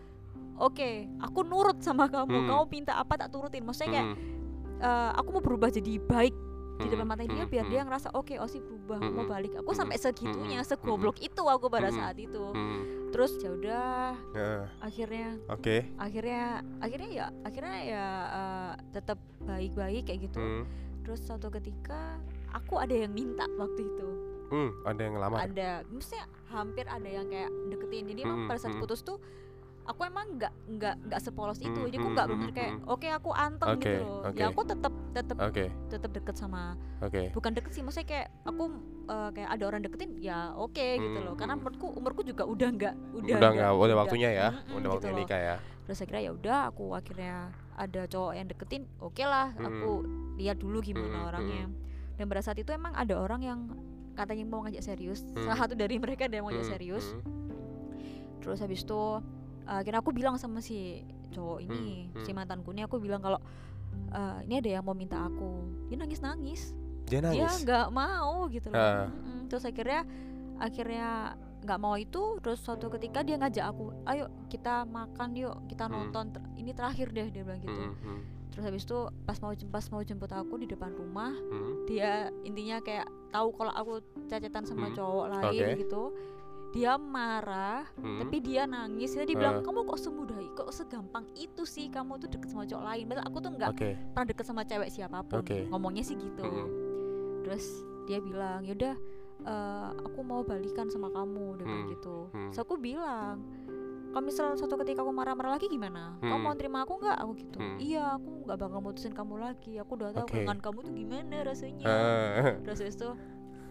oke 0.55 0.89
aku 1.19 1.39
nurut 1.43 1.79
sama 1.79 2.07
kamu. 2.07 2.31
Hmm. 2.33 2.47
kamu 2.49 2.63
minta 2.69 2.95
apa 2.95 3.13
tak 3.17 3.27
turutin. 3.29 3.61
Maksudnya 3.61 3.91
kayak 3.93 4.07
Hmm, 4.07 4.79
eh, 4.79 5.11
aku 5.15 5.29
mau 5.29 5.43
berubah 5.43 5.67
jadi 5.67 5.99
baik 5.99 6.35
di 6.77 6.85
hmm, 6.85 6.93
depan 6.93 7.07
mata 7.09 7.23
dia 7.25 7.43
hmm, 7.43 7.49
biar 7.49 7.65
hmm, 7.65 7.73
dia 7.73 7.81
ngerasa 7.89 8.07
oke 8.13 8.33
Osi 8.37 8.61
berubah 8.61 8.97
mau 9.01 9.25
balik. 9.25 9.57
Aku 9.65 9.73
sampai 9.73 9.97
segitunya 9.97 10.61
segoblok 10.61 11.17
itu 11.17 11.41
aku 11.41 11.73
pada 11.73 11.89
saat 11.89 12.13
itu. 12.21 12.53
Hmm, 12.53 13.09
terus 13.09 13.33
ya 13.41 13.49
udah 13.49 14.13
ya, 14.37 14.49
akhirnya 14.85 15.29
oke. 15.49 15.75
akhirnya 15.97 16.61
akhirnya 16.77 17.09
ya 17.09 17.25
akhirnya 17.41 17.77
ya 17.81 18.05
eh, 18.29 18.73
tetap 18.93 19.17
baik-baik 19.41 20.05
kayak 20.05 20.29
gitu. 20.29 20.37
Hmm, 20.37 20.63
terus 21.01 21.25
suatu 21.25 21.49
ketika 21.49 22.21
aku 22.53 22.77
ada 22.77 22.93
yang 22.93 23.09
minta 23.09 23.49
waktu 23.57 23.81
itu. 23.81 24.09
Hmm, 24.47 24.71
ada 24.87 25.01
yang 25.01 25.13
ngelamar? 25.17 25.37
Ada 25.49 25.69
maksudnya 25.89 26.25
hampir 26.53 26.85
ada 26.87 27.09
yang 27.09 27.27
kayak 27.27 27.51
deketin. 27.73 28.05
Jadi 28.05 28.19
emang 28.23 28.45
Mm-mm, 28.45 28.49
pada 28.53 28.59
saat 28.61 28.77
mm. 28.77 28.81
putus 28.85 29.01
tuh 29.03 29.17
aku 29.87 30.01
emang 30.03 30.35
nggak 30.35 30.53
nggak 30.69 30.95
nggak 31.01 31.21
sepolos 31.21 31.57
itu. 31.57 31.71
Mm, 31.73 31.85
jadi 31.87 31.97
aku 31.97 32.05
mm, 32.05 32.13
nggak 32.13 32.27
mm, 32.27 32.33
bener 32.35 32.49
kayak 32.51 32.71
mm. 32.73 32.83
oke 32.85 33.07
aku 33.09 33.29
anteng 33.31 33.69
Oke, 33.71 33.87
gitu 33.87 34.03
loh. 34.03 34.19
oke. 34.21 34.35
ya 34.35 34.45
aku 34.45 34.61
tetap 34.63 34.93
tetap 35.11 35.37
oke. 35.39 35.65
tetap 35.87 36.09
deket 36.11 36.35
sama 36.35 36.61
oke. 36.99 37.21
bukan 37.31 37.51
deket 37.53 37.71
sih 37.71 37.81
maksudnya 37.81 38.05
kayak 38.05 38.27
aku 38.43 38.63
eh, 39.07 39.29
kayak 39.31 39.49
ada 39.49 39.63
orang 39.65 39.81
deketin 39.81 40.11
ya 40.17 40.39
oke 40.53 40.75
gitu 40.93 41.19
loh. 41.21 41.33
Karena 41.33 41.53
Hmm. 41.53 41.63
menurutku 41.63 41.87
umurku 41.89 42.21
juga 42.21 42.43
udah 42.43 42.69
nggak 42.69 42.93
udah 43.15 43.33
udah 43.33 43.49
nggak 43.49 43.71
udah 43.73 43.95
waktunya 43.97 44.29
ya 44.29 44.47
Mm-mm, 44.51 44.75
udah 44.75 44.77
gitu 44.77 44.93
waktunya 44.93 45.13
loh. 45.13 45.21
nikah 45.23 45.39
ya. 45.41 45.55
Terus 45.81 45.97
akhirnya 45.97 46.21
ya 46.21 46.31
udah 46.33 46.59
aku 46.67 46.85
akhirnya 46.91 47.35
ada 47.73 48.01
cowok 48.05 48.33
yang 48.33 48.47
deketin 48.47 48.83
oke 48.97 49.23
lah 49.23 49.55
aku 49.55 49.91
lihat 50.35 50.57
dulu 50.57 50.77
gimana 50.79 51.17
Mm, 51.17 51.27
orangnya. 51.27 51.65
dan 52.13 52.25
pada 52.25 52.41
saat 52.41 52.57
itu 52.57 52.69
emang 52.69 52.91
ada 52.91 53.13
orang 53.15 53.39
yang 53.39 53.59
katanya 54.13 54.43
mau 54.43 54.61
ngajak 54.61 54.83
serius. 54.83 55.23
Mm. 55.31 55.45
salah 55.45 55.59
satu 55.59 55.73
dari 55.73 55.95
mereka 55.95 56.25
ada 56.25 56.35
yang 56.35 56.43
mau 56.43 56.51
ngajak 56.51 56.65
Hmm, 56.65 56.73
serius. 56.73 57.05
hmm, 57.07 58.41
terus 58.41 58.59
habis 58.59 58.81
itu 58.81 59.01
akhirnya 59.69 59.99
aku 59.99 60.11
bilang 60.11 60.35
sama 60.35 60.59
si 60.59 61.03
cowok 61.29 61.59
ini 61.61 62.07
Hmm, 62.09 62.23
si 62.23 62.29
hmm. 62.29 62.37
mantanku 62.37 62.71
ini 62.71 62.81
aku 62.81 62.97
bilang 62.97 63.19
kalau 63.19 63.37
eh, 64.09 64.37
ini 64.43 64.57
ada 64.57 64.69
yang 64.71 64.83
mau 64.83 64.93
minta 64.93 65.19
aku 65.21 65.49
dia 65.85 65.95
nangis 65.95 66.19
nangis 66.19 66.61
dia 67.03 67.19
dia 67.19 67.21
nangis 67.21 67.61
nggak 67.61 67.87
mau 67.89 68.47
gitu 68.47 68.67
loh 68.67 68.77
Ah. 68.77 69.07
Mm-mm. 69.07 69.47
terus 69.47 69.63
akhirnya 69.63 70.07
akhirnya 70.57 71.35
nggak 71.59 71.79
mau 71.79 71.95
itu 71.95 72.21
terus 72.39 72.59
suatu 72.59 72.87
ketika 72.89 73.21
dia 73.21 73.35
ngajak 73.35 73.65
aku 73.65 73.91
ayo 74.05 74.29
kita 74.47 74.85
makan 74.85 75.35
yuk 75.35 75.55
kita 75.67 75.85
Hmm. 75.85 75.93
nonton 76.07 76.31
Ter- 76.31 76.47
ini 76.55 76.71
terakhir 76.71 77.07
deh 77.09 77.27
dia 77.27 77.43
bilang 77.43 77.59
gitu 77.59 77.81
Mm, 77.83 77.95
mm, 77.97 78.19
terus 78.49 78.63
habis 78.63 78.83
itu 78.83 78.97
pas 79.21 79.37
mau 79.37 79.51
jem- 79.51 79.67
pas 79.67 79.85
mau 79.87 80.01
jemput 80.01 80.31
aku 80.31 80.53
di 80.55 80.65
depan 80.65 80.91
rumah 80.91 81.33
mm. 81.33 81.85
dia 81.85 82.11
intinya 82.41 82.79
kayak 82.79 83.05
tahu 83.27 83.51
kalau 83.53 83.69
aku 83.71 83.93
cecetan 84.25 84.63
sama 84.63 84.87
Hmm. 84.87 84.95
cowok 84.95 85.25
lain 85.29 85.61
Oke. 85.67 85.79
gitu 85.79 86.01
dia 86.69 86.93
marah 86.95 87.87
Mm. 87.95 88.19
tapi 88.19 88.37
dia 88.39 88.63
nangis 88.63 89.11
dia 89.11 89.25
bilang 89.25 89.59
Ah. 89.59 89.63
kamu 89.63 89.79
kok 89.85 89.99
semudah 89.99 90.35
kok 90.53 90.69
segampang 90.69 91.25
itu 91.33 91.63
sih 91.63 91.87
kamu 91.87 92.17
tuh 92.17 92.27
deket 92.27 92.49
sama 92.49 92.63
cowok 92.63 92.83
lain 92.85 93.03
Padahal 93.05 93.25
aku 93.25 93.37
tuh 93.39 93.51
nggak 93.51 93.69
oke 93.71 93.89
pernah 94.11 94.27
deket 94.27 94.45
sama 94.45 94.61
cewek 94.63 94.89
siapa 94.89 95.17
pun 95.21 95.39
Oke. 95.39 95.65
ngomongnya 95.65 96.03
sih 96.03 96.15
gitu 96.15 96.43
Mm-mm. 96.43 96.67
terus 97.41 97.65
dia 98.03 98.19
bilang 98.19 98.61
yaudah 98.61 98.95
eh, 99.39 99.87
aku 100.01 100.19
mau 100.21 100.41
balikan 100.41 100.87
sama 100.87 101.07
kamu 101.07 101.55
dia 101.55 101.65
bilang 101.65 101.83
Hmm. 101.83 101.93
gitu 101.93 102.15
Hmm. 102.29 102.51
so 102.51 102.61
aku 102.61 102.75
bilang 102.75 103.37
kalau 104.07 104.23
misal 104.23 104.55
suatu 104.55 104.75
ketika 104.77 104.99
aku 104.99 105.11
marah-marah 105.11 105.53
lagi 105.53 105.67
gimana 105.67 106.17
kamu 106.19 106.31
Hmm. 106.31 106.41
mau 106.41 106.53
terima 106.53 106.81
aku 106.81 106.97
nggak 106.97 107.17
aku 107.17 107.31
gitu 107.37 107.57
Hmm. 107.57 107.77
iya 107.77 108.03
aku 108.13 108.27
nggak 108.43 108.57
bakal 108.57 108.79
mutusin 108.81 109.13
kamu 109.13 109.35
lagi 109.37 109.77
aku 109.77 109.91
udah 109.93 110.09
tahu 110.11 110.27
dengan 110.33 110.57
kamu 110.57 110.77
tuh 110.81 110.91
gimana 110.91 111.35
rasanya 111.43 111.85
Ah, 111.85 112.57
terus 112.61 112.81
itu 112.81 113.07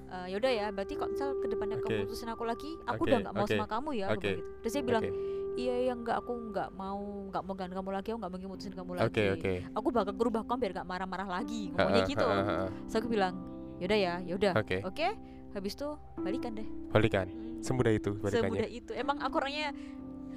eh, 0.06 0.26
yaudah 0.34 0.52
ya 0.52 0.66
berarti 0.70 0.94
kalau 0.94 1.10
misal 1.12 1.28
ke 1.38 1.46
depannya 1.50 1.76
kamu 1.82 1.90
Oke. 1.90 2.02
mutusin 2.06 2.28
aku 2.30 2.44
lagi 2.46 2.70
aku 2.86 3.02
Oke, 3.02 3.08
udah 3.10 3.18
nggak 3.22 3.34
mau 3.34 3.44
oke. 3.46 3.52
sama 3.54 3.66
kamu 3.66 3.90
ya 3.94 4.06
bilang 4.06 4.22
gitu. 4.22 4.42
terus 4.62 4.72
dia 4.72 4.84
bilang 4.84 5.02
oke 5.02 5.12
iya 5.56 5.74
ya 5.88 5.92
nggak 5.96 6.16
aku 6.20 6.32
nggak 6.52 6.68
mau 6.76 7.00
nggak 7.32 7.42
mau 7.48 7.54
ganti 7.56 7.74
kamu 7.74 7.90
lagi 7.96 8.08
aku 8.12 8.18
nggak 8.20 8.32
mungkin 8.36 8.48
mutusin 8.52 8.74
kamu 8.76 8.90
lagi. 8.92 9.04
oke. 9.08 9.24
Oke 9.40 9.52
aku 9.72 9.88
bakal 9.88 10.12
berubah 10.12 10.40
kamu 10.44 10.58
biar 10.60 10.72
nggak 10.76 10.88
marah-marah 10.88 11.28
lagi 11.40 11.72
ngomongnya 11.72 12.02
gitu. 12.04 12.26
ha. 12.28 12.68
so 12.86 12.94
aku 13.00 13.08
bilang 13.08 13.34
yaudah 13.80 13.98
ya 13.98 14.14
yaudah 14.24 14.52
oke. 14.56 14.84
oke 14.84 15.08
habis 15.56 15.72
itu 15.72 15.88
balikan 16.20 16.52
deh. 16.52 16.68
Balikan? 16.92 17.26
Semudah 17.64 17.88
itu 17.88 18.12
balikannya? 18.20 18.60
Semudah 18.60 18.68
itu. 18.68 18.92
Emang 18.92 19.16
aku 19.24 19.40
orangnya 19.40 19.72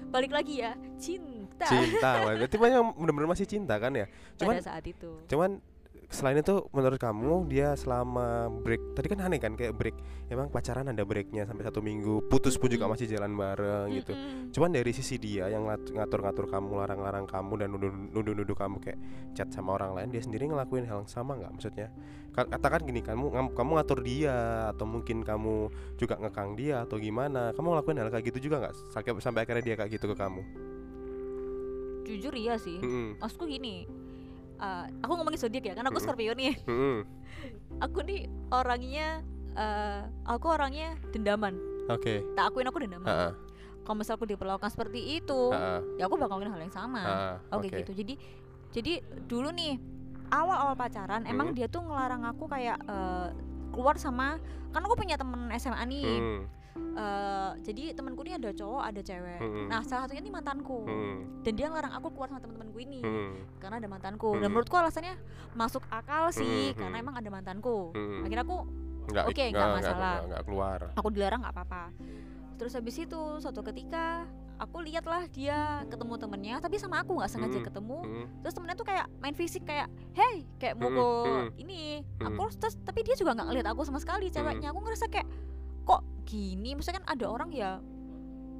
balik 0.09 0.31
lagi 0.31 0.63
ya 0.63 0.79
cinta. 0.95 1.67
Cinta 1.67 2.09
berarti 2.23 2.55
memang 2.55 2.95
benar-benar 2.95 3.29
masih 3.35 3.43
cinta 3.43 3.75
kan 3.75 3.91
ya? 3.91 4.07
Cuman 4.39 4.55
pada 4.55 4.63
saat 4.63 4.83
itu. 4.87 5.19
cuman 5.27 5.59
selain 6.09 6.41
itu 6.41 6.65
menurut 6.73 6.97
kamu 6.97 7.45
dia 7.45 7.77
selama 7.77 8.49
break 8.49 8.97
tadi 8.97 9.13
kan 9.13 9.29
aneh 9.29 9.37
kan 9.37 9.53
kayak 9.53 9.77
break 9.77 9.93
emang 10.25 10.49
pacaran 10.49 10.89
ada 10.89 11.05
breaknya 11.05 11.45
sampai 11.45 11.61
satu 11.61 11.85
minggu 11.85 12.25
putus 12.25 12.57
pun 12.57 12.65
juga 12.65 12.89
Mm-mm. 12.89 12.97
masih 12.97 13.05
jalan 13.05 13.37
bareng 13.37 13.87
gitu. 13.93 14.17
Mm-mm. 14.17 14.49
cuman 14.49 14.73
dari 14.73 14.89
sisi 14.89 15.21
dia 15.21 15.53
yang 15.53 15.69
ngat- 15.69 15.93
ngatur-ngatur 15.93 16.49
kamu 16.49 16.81
larang-larang 16.81 17.29
kamu 17.29 17.53
dan 17.61 17.67
nuduh- 17.69 18.09
nuduh-nuduh 18.09 18.57
kamu 18.57 18.81
kayak 18.81 18.97
chat 19.37 19.53
sama 19.53 19.77
orang 19.77 19.93
lain 19.93 20.09
dia 20.09 20.25
sendiri 20.25 20.49
ngelakuin 20.49 20.89
hal 20.89 21.05
yang 21.05 21.09
sama 21.09 21.37
nggak 21.37 21.53
maksudnya? 21.53 21.93
Ka- 22.33 22.49
katakan 22.49 22.89
gini 22.89 23.05
kamu 23.05 23.29
kamu 23.53 23.69
ngatur 23.77 24.01
dia 24.01 24.35
atau 24.73 24.89
mungkin 24.89 25.21
kamu 25.21 25.69
juga 26.01 26.17
ngekang 26.17 26.57
dia 26.57 26.89
atau 26.89 26.97
gimana 26.97 27.53
kamu 27.53 27.77
ngelakuin 27.77 27.97
hal 28.01 28.09
kayak 28.09 28.25
gitu 28.33 28.49
juga 28.49 28.65
nggak 28.65 28.73
sampai 28.89 29.13
sampai 29.21 29.39
akhirnya 29.45 29.61
dia 29.61 29.75
kayak 29.77 29.93
gitu 30.01 30.09
ke 30.09 30.17
kamu? 30.17 30.41
Jujur 32.09 32.33
iya 32.33 32.57
sih. 32.57 32.81
Mm-mm, 32.81 33.21
maksudku 33.21 33.45
gini 33.45 33.85
eh, 34.59 34.85
aku 34.99 35.11
ngomongin 35.13 35.39
zodiak 35.39 35.63
ya 35.63 35.73
karena 35.73 35.89
aku. 35.89 35.99
Scorpio 35.99 36.33
nih. 36.33 36.53
Aku 37.79 38.03
nih 38.03 38.27
orangnya 38.51 39.23
eh, 39.55 40.01
aku 40.25 40.51
orangnya 40.51 40.99
dendaman. 41.09 41.55
Oke. 41.87 42.21
Tak 42.35 42.51
akuin 42.51 42.67
aku 42.67 42.83
dendaman. 42.83 43.07
Ha-ha, 43.07 43.29
kalau 43.81 43.95
misal 43.97 44.13
aku 44.13 44.27
diperlakukan 44.27 44.69
seperti 44.69 45.17
itu 45.17 45.49
ha-ha, 45.49 45.79
ya 45.95 46.05
aku 46.05 46.19
bakal 46.19 46.37
ngelakuin 46.37 46.51
hal 46.53 46.61
yang 46.61 46.75
sama. 46.75 47.01
Ha-ha, 47.01 47.31
oke 47.55 47.67
gitu. 47.67 47.91
Jadi 47.95 48.13
jadi 48.69 48.93
dulu 49.25 49.49
nih 49.49 49.79
awal-awal 50.29 50.75
pacaran 50.75 51.25
emang 51.25 51.51
Hmm. 51.51 51.57
dia 51.57 51.65
tuh 51.65 51.81
ngelarang 51.81 52.27
aku 52.27 52.45
kayak 52.45 52.77
eh, 52.83 53.27
keluar 53.71 53.95
sama 53.95 54.37
kan 54.69 54.81
aku 54.83 54.93
punya 54.93 55.15
temen 55.15 55.49
SMA 55.55 55.81
nih. 55.87 56.05
Hmm, 56.05 56.39
Eh, 56.71 57.51
jadi 57.61 57.83
temanku 57.93 58.21
ini 58.21 58.35
ada 58.35 58.51
cowok 58.51 58.81
ada 58.83 58.99
cewek 58.99 59.39
Hmm. 59.39 59.67
nah 59.67 59.79
salah 59.81 60.03
satunya 60.03 60.19
ini 60.19 60.29
mantanku 60.29 60.83
hmm, 60.83 61.41
dan 61.41 61.53
dia 61.53 61.65
ngelarang 61.65 61.95
aku 61.95 62.11
keluar 62.11 62.27
sama 62.27 62.39
teman-temanku 62.39 62.75
ini 62.77 62.99
hmm, 62.99 63.31
karena 63.57 63.79
ada 63.79 63.87
mantanku 63.87 64.29
dan 64.33 64.43
Hmm. 64.43 64.51
menurutku 64.51 64.75
alasannya 64.75 65.15
masuk 65.53 65.79
akal 65.87 66.27
sih 66.29 66.71
Hmm, 66.71 66.77
karena 66.77 66.93
hmm. 66.93 67.03
emang 67.03 67.15
ada 67.15 67.29
mantanku 67.29 67.91
hmm. 67.91 68.21
akhirnya 68.21 68.43
aku 68.43 68.57
Oke, 69.25 69.43
ik- 69.43 69.55
nggak 69.55 69.69
masalah. 69.71 69.95
nggak- 69.97 70.27
nggak 70.27 70.43
keluar 70.43 70.79
aku 70.91 71.07
dilarang 71.09 71.39
nggak 71.41 71.55
apa-apa 71.55 71.83
terus 72.55 72.75
habis 72.75 72.95
itu 72.95 73.21
suatu 73.37 73.61
ketika 73.63 74.27
aku 74.57 74.77
lihatlah 74.81 75.23
dia 75.29 75.57
ketemu 75.87 76.13
temennya 76.15 76.55
tapi 76.59 76.75
sama 76.75 76.99
aku 76.99 77.15
nggak 77.15 77.31
sengaja 77.31 77.57
Hmm. 77.57 77.65
ketemu 77.65 77.97
Hmm, 78.03 78.25
terus 78.39 78.53
temennya 78.53 78.75
tuh 78.75 78.85
kayak 78.85 79.07
main 79.17 79.33
fisik 79.33 79.63
kayak 79.63 79.87
hey 80.11 80.43
kayak 80.57 80.75
ke 80.75 80.83
mm-mm. 80.85 81.47
ini 81.55 81.79
aku 82.19 82.51
terus 82.53 82.75
tapi 82.77 83.01
dia 83.01 83.15
juga 83.15 83.31
nggak 83.33 83.47
ngeliat 83.47 83.67
aku 83.67 83.81
sama 83.83 83.97
sekali 83.97 84.27
ceweknya 84.27 84.69
aku 84.69 84.79
ngerasa 84.81 85.07
kayak 85.07 85.25
gini 86.29 86.77
maksudnya 86.77 87.01
kan 87.01 87.07
ada 87.09 87.25
orang 87.25 87.49
ya 87.49 87.81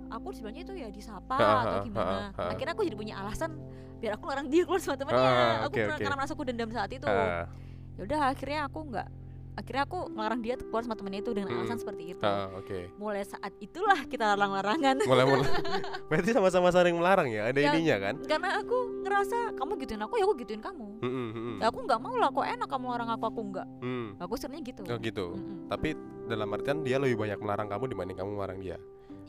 aku 0.09 0.33
sebenarnya 0.33 0.65
itu 0.65 0.73
ya 0.75 0.89
disapa 0.89 1.37
atau 1.37 1.85
gimana. 1.85 2.33
akhirnya 2.33 2.73
aku 2.73 2.81
jadi 2.81 2.97
punya 2.97 3.15
alasan 3.15 3.61
biar 3.99 4.17
aku 4.17 4.25
larang 4.25 4.47
dia 4.47 4.63
keluar 4.63 4.79
sama 4.79 4.95
temennya. 4.95 5.21
Ah, 5.21 5.55
aku 5.61 5.69
oke, 5.69 5.77
pernah 5.77 5.93
oke. 5.93 6.03
karena 6.03 6.15
merasa 6.17 6.33
aku 6.33 6.43
dendam 6.43 6.69
saat 6.71 6.89
itu. 6.89 7.05
Ah, 7.05 7.45
yaudah 7.93 8.31
akhirnya 8.31 8.65
aku 8.65 8.79
nggak 8.87 9.07
akhirnya 9.53 9.83
aku 9.83 9.99
ngelarang 10.09 10.39
dia 10.39 10.55
keluar 10.55 10.83
sama 10.87 10.95
temennya 10.95 11.19
itu 11.19 11.31
dengan 11.35 11.51
Mm. 11.51 11.57
alasan 11.59 11.77
seperti 11.77 12.03
itu. 12.09 12.23
Oke. 12.55 12.79
Mulai 12.95 13.27
saat 13.27 13.51
itulah 13.59 13.99
kita 14.07 14.23
larang-larangan. 14.25 15.03
Mulai 15.03 15.25
mulai. 15.27 15.45
Berarti 16.09 16.29
sama-sama 16.31 16.71
saling 16.71 16.95
melarang 16.95 17.27
ya? 17.27 17.43
Ada 17.45 17.59
Ya, 17.59 17.69
ininya 17.69 17.95
kan? 17.99 18.15
karena 18.23 18.49
aku 18.55 18.77
ngerasa 19.03 19.37
kamu 19.53 19.71
gituin 19.77 19.99
aku 19.99 20.15
ya 20.15 20.23
aku 20.23 20.35
gituin 20.39 20.63
kamu. 20.63 20.87
Mm-mm, 21.03 21.27
mm-mm. 21.29 21.55
ya 21.59 21.67
aku 21.67 21.79
nggak 21.83 21.99
mau 21.99 22.15
lah 22.15 22.31
kok 22.31 22.47
enak 22.47 22.67
kamu 22.67 22.85
larang 22.87 23.09
aku 23.11 23.25
aku 23.27 23.41
nggak. 23.51 23.67
Hmm, 23.83 24.07
aku 24.15 24.33
sebenarnya 24.33 24.63
gitu. 24.65 24.83
Oh 24.87 24.97
gitu. 24.97 25.25
Mm-mm. 25.35 25.67
tapi 25.67 25.89
dalam 26.29 26.47
artian 26.53 26.85
dia 26.85 27.01
lebih 27.01 27.17
banyak 27.17 27.41
melarang 27.41 27.67
kamu 27.67 27.89
dibanding 27.89 28.17
kamu 28.17 28.29
melarang 28.37 28.59
dia 28.61 28.77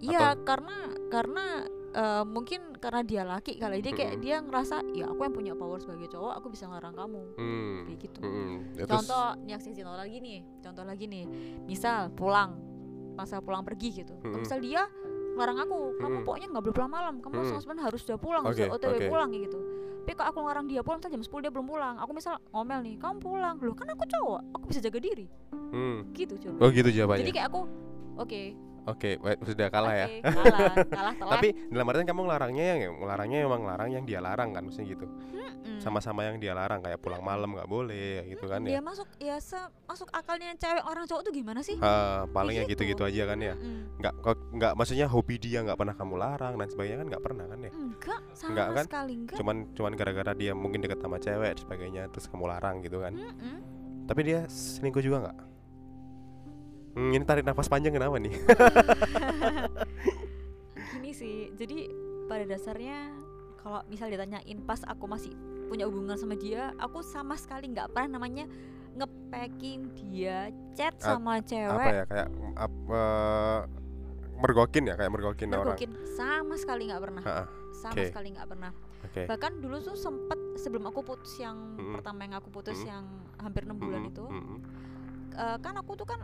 iya 0.05 0.37
karena 0.37 0.77
karena 1.09 1.65
eh, 1.97 2.25
mungkin 2.29 2.77
karena 2.77 3.01
dia 3.05 3.23
laki 3.25 3.57
kali 3.61 3.81
dia 3.81 3.93
kayak 3.93 4.15
dia 4.21 4.37
ngerasa 4.41 4.85
ya 4.93 5.09
aku 5.09 5.21
yang 5.25 5.35
punya 5.35 5.53
power 5.57 5.81
sebagai 5.81 6.09
cowok 6.13 6.33
aku 6.37 6.47
bisa 6.53 6.69
ngelarang 6.69 6.97
kamu 6.97 7.23
hmm. 7.37 7.79
kayak 7.89 7.99
gitu. 8.09 8.21
Ya, 8.77 8.85
terus- 8.85 8.93
contoh 9.05 9.27
nih 9.45 9.55
aksi 9.57 9.71
contoh 9.77 9.97
lagi 9.97 10.17
nih 10.21 10.39
contoh 10.65 10.85
lagi 10.85 11.05
nih 11.09 11.25
misal 11.69 12.13
pulang 12.13 12.57
masa 13.17 13.43
pulang 13.45 13.61
pergi 13.67 14.01
gitu 14.01 14.17
Mm-mm. 14.25 14.41
misal 14.41 14.59
dia 14.65 14.89
ngelarang 15.37 15.59
aku 15.69 15.79
kamu 16.01 16.15
Mm-mm. 16.21 16.27
pokoknya 16.27 16.47
nggak 16.53 16.63
boleh 16.65 16.77
pulang 16.77 16.93
malam 16.93 17.15
kamu 17.21 17.33
sama 17.49 17.61
sebenarnya 17.61 17.85
harus 17.93 18.01
sudah 18.05 18.19
pulang 18.19 18.43
Oke, 18.49 18.55
sudah 18.57 18.69
otw 18.73 18.97
oke. 18.97 19.09
pulang 19.13 19.31
gitu 19.35 19.59
tapi 20.11 20.19
kalau 20.19 20.35
aku 20.35 20.41
ngelarang 20.43 20.67
dia 20.67 20.83
pulang 20.83 20.99
misal 20.99 21.15
jam 21.15 21.23
10 21.23 21.39
dia 21.47 21.53
belum 21.55 21.67
pulang. 21.71 21.95
Aku 22.03 22.11
misal 22.11 22.35
ngomel 22.51 22.83
nih 22.83 22.99
kamu 22.99 23.23
pulang. 23.23 23.55
Loh 23.63 23.79
kan 23.79 23.87
aku 23.95 24.03
cowok 24.11 24.43
aku 24.59 24.65
bisa 24.67 24.83
jaga 24.83 24.99
diri. 24.99 25.31
Hmm. 25.55 26.03
gitu 26.19 26.35
coba. 26.35 26.67
Oh 26.67 26.69
gitu 26.75 26.91
jawabannya? 26.91 27.23
Jadi 27.23 27.31
kayak 27.31 27.47
aku 27.47 27.61
oke 28.19 28.43
oke 28.91 29.11
wait, 29.19 29.39
sudah 29.41 29.69
kalah 29.69 29.95
ya. 29.95 30.07
Oke, 30.07 30.19
kalah 30.23 30.59
kalah 30.87 31.15
telat. 31.21 31.33
Tapi 31.33 31.49
dalam 31.67 31.87
artian 31.87 32.07
kamu 32.07 32.21
ngelarangnya 32.23 32.65
yang 32.67 32.79
ngelarangnya 32.97 33.39
emang 33.43 33.63
larang 33.63 33.91
yang 33.91 34.05
dia 34.05 34.19
larang 34.19 34.51
kan 34.51 34.63
maksudnya 34.63 34.89
gitu. 34.91 35.07
Mm-mm. 35.07 35.79
sama-sama 35.79 36.21
yang 36.23 36.37
dia 36.37 36.53
larang 36.53 36.79
kayak 36.79 36.99
pulang 36.99 37.21
malam 37.21 37.51
nggak 37.51 37.65
boleh 37.67 38.27
gitu 38.27 38.45
kan 38.45 38.61
dia 38.61 38.77
ya. 38.77 38.81
masuk 38.81 39.09
ya 39.17 39.37
se- 39.39 39.57
masuk 39.83 40.09
akalnya 40.11 40.53
cewek 40.55 40.83
orang 40.83 41.05
cowok 41.05 41.23
tuh 41.23 41.33
gimana 41.33 41.61
sih? 41.61 41.77
Ah, 41.79 42.29
paling 42.29 42.53
Gitu. 42.61 42.77
gitu-gitu 42.77 43.03
aja 43.03 43.23
kan 43.27 43.39
ya. 43.39 43.55
Nggak 43.97 44.15
kok 44.19 44.37
nggak 44.51 44.73
maksudnya 44.75 45.07
hobi 45.07 45.37
dia 45.37 45.63
nggak 45.63 45.77
pernah 45.77 45.95
kamu 45.95 46.15
larang 46.17 46.55
dan 46.55 46.69
sebagainya 46.69 46.99
kan 46.99 47.07
nggak 47.09 47.23
pernah 47.23 47.45
kan 47.47 47.59
ya? 47.61 47.73
Enggak 47.73 48.21
sama 48.33 48.51
Enggak 48.51 48.67
kan? 48.71 48.85
sekali 48.85 49.13
enggak. 49.17 49.37
Cuman 49.39 49.57
cuman 49.73 49.93
gara-gara 49.95 50.33
dia 50.33 50.53
mungkin 50.53 50.81
deket 50.81 50.99
sama 50.99 51.17
cewek 51.17 51.49
dan 51.49 51.59
sebagainya 51.59 52.03
terus 52.09 52.27
kamu 52.27 52.45
larang 52.47 52.77
gitu 52.81 52.99
kan. 52.99 53.13
Mm-mm. 53.13 53.57
tapi 54.03 54.21
dia 54.23 54.43
selingkuh 54.45 55.01
juga 55.01 55.17
nggak 55.23 55.37
hmm, 56.95 57.11
ini 57.13 57.25
tarik 57.25 57.43
nafas 57.43 57.67
panjang 57.67 57.93
kenapa 57.93 58.17
nih 58.17 58.31
gini 60.95 61.11
sih 61.13 61.51
jadi 61.55 61.91
pada 62.27 62.45
dasarnya 62.47 63.15
kalau 63.61 63.81
misal 63.87 64.09
ditanyain 64.09 64.59
pas 64.65 64.81
aku 64.87 65.05
masih 65.05 65.33
punya 65.69 65.87
hubungan 65.87 66.19
sama 66.19 66.35
dia 66.35 66.75
aku 66.79 67.01
sama 67.01 67.39
sekali 67.39 67.71
nggak 67.71 67.93
pernah 67.93 68.19
namanya 68.19 68.47
ngepacking 68.91 69.95
dia 69.95 70.51
chat 70.75 70.95
Ap- 70.99 71.15
sama 71.15 71.39
apa 71.39 71.47
cewek 71.47 71.93
ya 71.95 72.05
kayak 72.11 72.29
ap- 72.59 72.91
eh, 72.91 73.61
mergokin 74.41 74.85
ya 74.91 74.95
kayak 74.97 75.13
mergokin 75.13 75.49
orang 75.53 75.77
mergokin 75.77 75.93
sama 76.17 76.55
sekali 76.57 76.83
nggak 76.91 77.03
pernah 77.05 77.23
Ha-ha, 77.23 77.45
sama 77.71 77.95
oke. 77.95 78.05
sekali 78.09 78.29
nggak 78.35 78.49
pernah 78.51 78.71
oke 79.05 79.23
bahkan 79.31 79.53
dulu 79.61 79.77
tuh 79.79 79.95
sempet 79.95 80.39
sebelum 80.59 80.85
aku 80.91 81.01
putus 81.07 81.39
yang 81.39 81.57
Mm-mm. 81.77 81.95
pertama 81.95 82.27
yang 82.27 82.35
aku 82.41 82.49
putus 82.51 82.81
Mm-mm. 82.83 82.91
yang 82.91 83.05
hampir 83.39 83.63
enam 83.69 83.79
bulan 83.79 84.01
Mm-mm, 84.03 84.13
itu 84.17 84.25
mm-mm. 84.27 84.59
eh, 85.37 85.57
kan 85.61 85.75
aku 85.79 85.93
tuh 85.95 86.09
kan 86.09 86.19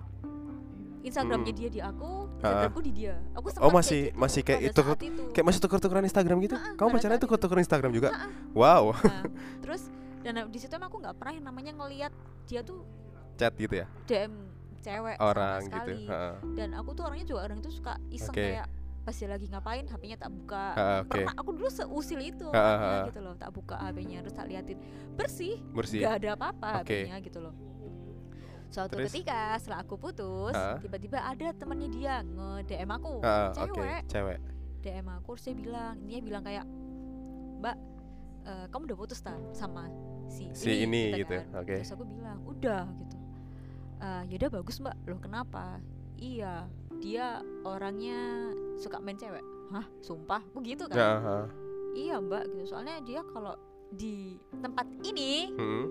Instagramnya 1.06 1.46
Mm-mm. 1.48 1.60
dia 1.62 1.68
di 1.70 1.80
aku. 1.80 2.10
Instagramku 2.36 2.80
di 2.80 2.92
dia 2.92 3.14
aku 3.32 3.46
oh 3.46 3.50
sempet 3.50 3.62
kayak 3.62 3.72
masih 3.72 4.00
gitu 4.02 4.18
masih 4.18 4.40
kayak 4.42 4.60
itu 4.60 4.80
itu. 5.00 5.22
kayak 5.32 5.46
masih 5.46 5.60
tuker-tukeran 5.60 6.04
Instagram 6.04 6.36
gitu 6.40 6.54
Ha-ha, 6.54 6.74
kamu 6.74 6.88
pacarnya 6.90 7.18
tuker-tukeran 7.18 7.62
Instagram 7.62 7.90
juga 7.90 8.08
Ha-ha. 8.10 8.28
wow 8.52 8.84
Nah, 8.92 9.22
terus 9.62 9.82
dan 10.20 10.44
di 10.46 10.58
situ 10.58 10.72
emang 10.72 10.88
aku 10.88 10.98
nggak 10.98 11.14
pernah 11.14 11.32
yang 11.32 11.46
namanya 11.46 11.72
ngelihat 11.72 12.12
dia 12.44 12.60
tuh 12.60 12.82
chat 13.34 13.54
gitu 13.54 13.74
ya 13.74 13.86
DM 14.04 14.32
cewek 14.78 15.16
orang 15.18 15.60
sama 15.62 15.74
gitu. 15.76 15.90
Ha-ha. 16.04 16.30
dan 16.52 16.68
aku 16.72 16.90
tuh 16.92 17.02
orangnya 17.04 17.26
juga 17.26 17.40
orang 17.42 17.58
itu 17.58 17.70
suka 17.72 17.92
iseng 18.08 18.30
Oke. 18.30 18.42
kayak 18.52 18.66
pas 19.00 19.14
dia 19.14 19.28
lagi 19.28 19.46
ngapain 19.46 19.84
HP-nya 19.86 20.16
tak 20.18 20.30
buka 20.30 20.64
Ha-ha, 20.72 20.94
oke 21.00 21.10
pernah 21.16 21.34
aku 21.36 21.50
dulu 21.52 21.68
seusil 21.68 22.20
itu 22.20 22.48
Ha, 22.48 22.58
ha, 22.58 22.74
ha. 22.76 23.06
gitu 23.06 23.20
loh 23.20 23.34
tak 23.34 23.50
buka 23.50 23.74
HP-nya 23.80 24.18
terus 24.20 24.34
tak 24.34 24.46
liatin 24.46 24.78
bersih 25.14 25.56
bersih 25.70 26.02
nggak 26.02 26.14
ada 26.16 26.28
apa-apa 26.34 26.68
Oke. 26.80 27.06
HP-nya 27.06 27.16
gitu 27.20 27.38
loh 27.40 27.54
suatu 28.68 28.94
Terus? 28.94 29.08
ketika 29.08 29.38
setelah 29.56 29.80
aku 29.80 29.94
putus 29.96 30.52
Hah? 30.52 30.76
tiba-tiba 30.76 31.18
ada 31.18 31.48
temennya 31.52 31.88
dia 31.88 32.14
nge 32.20 32.48
DM 32.66 32.90
aku. 32.90 33.12
Oke 33.18 33.54
cewek. 33.72 34.02
cewek. 34.06 34.38
DM 34.80 35.06
aku 35.08 35.30
terus 35.32 35.44
dia 35.44 35.54
bilang 35.56 35.94
dia 36.02 36.18
bilang 36.20 36.42
kayak 36.42 36.66
mbak 37.56 37.76
eh, 38.44 38.66
kamu 38.68 38.82
udah 38.86 38.98
putus 38.98 39.18
tak 39.18 39.34
sama 39.50 39.88
si 40.26 40.50
si 40.52 40.82
ini 40.82 41.14
gitu 41.16 41.32
kan. 41.32 41.46
oke. 41.56 41.74
Terus 41.76 41.90
aku 41.90 42.04
bilang 42.04 42.38
udah 42.42 42.84
gitu. 42.92 43.16
"Eh, 43.98 44.22
yaudah 44.28 44.50
bagus 44.52 44.76
mbak. 44.78 44.96
Loh 45.04 45.18
kenapa? 45.18 45.78
Iya 46.16 46.66
dia 46.96 47.38
orangnya 47.62 48.50
suka 48.76 48.98
main 48.98 49.16
cewek. 49.16 49.42
Hah? 49.68 49.86
Sumpah? 50.00 50.42
Begitu 50.52 50.86
kan? 50.86 50.96
Ya 50.96 51.10
ha. 51.18 51.36
iya 51.92 52.16
mbak 52.18 52.44
gitu. 52.48 52.70
Soalnya 52.70 53.00
dia 53.00 53.22
kalau 53.26 53.56
di 53.88 54.34
tempat 54.52 54.84
ini 55.00 55.48
Hmm, 55.52 55.86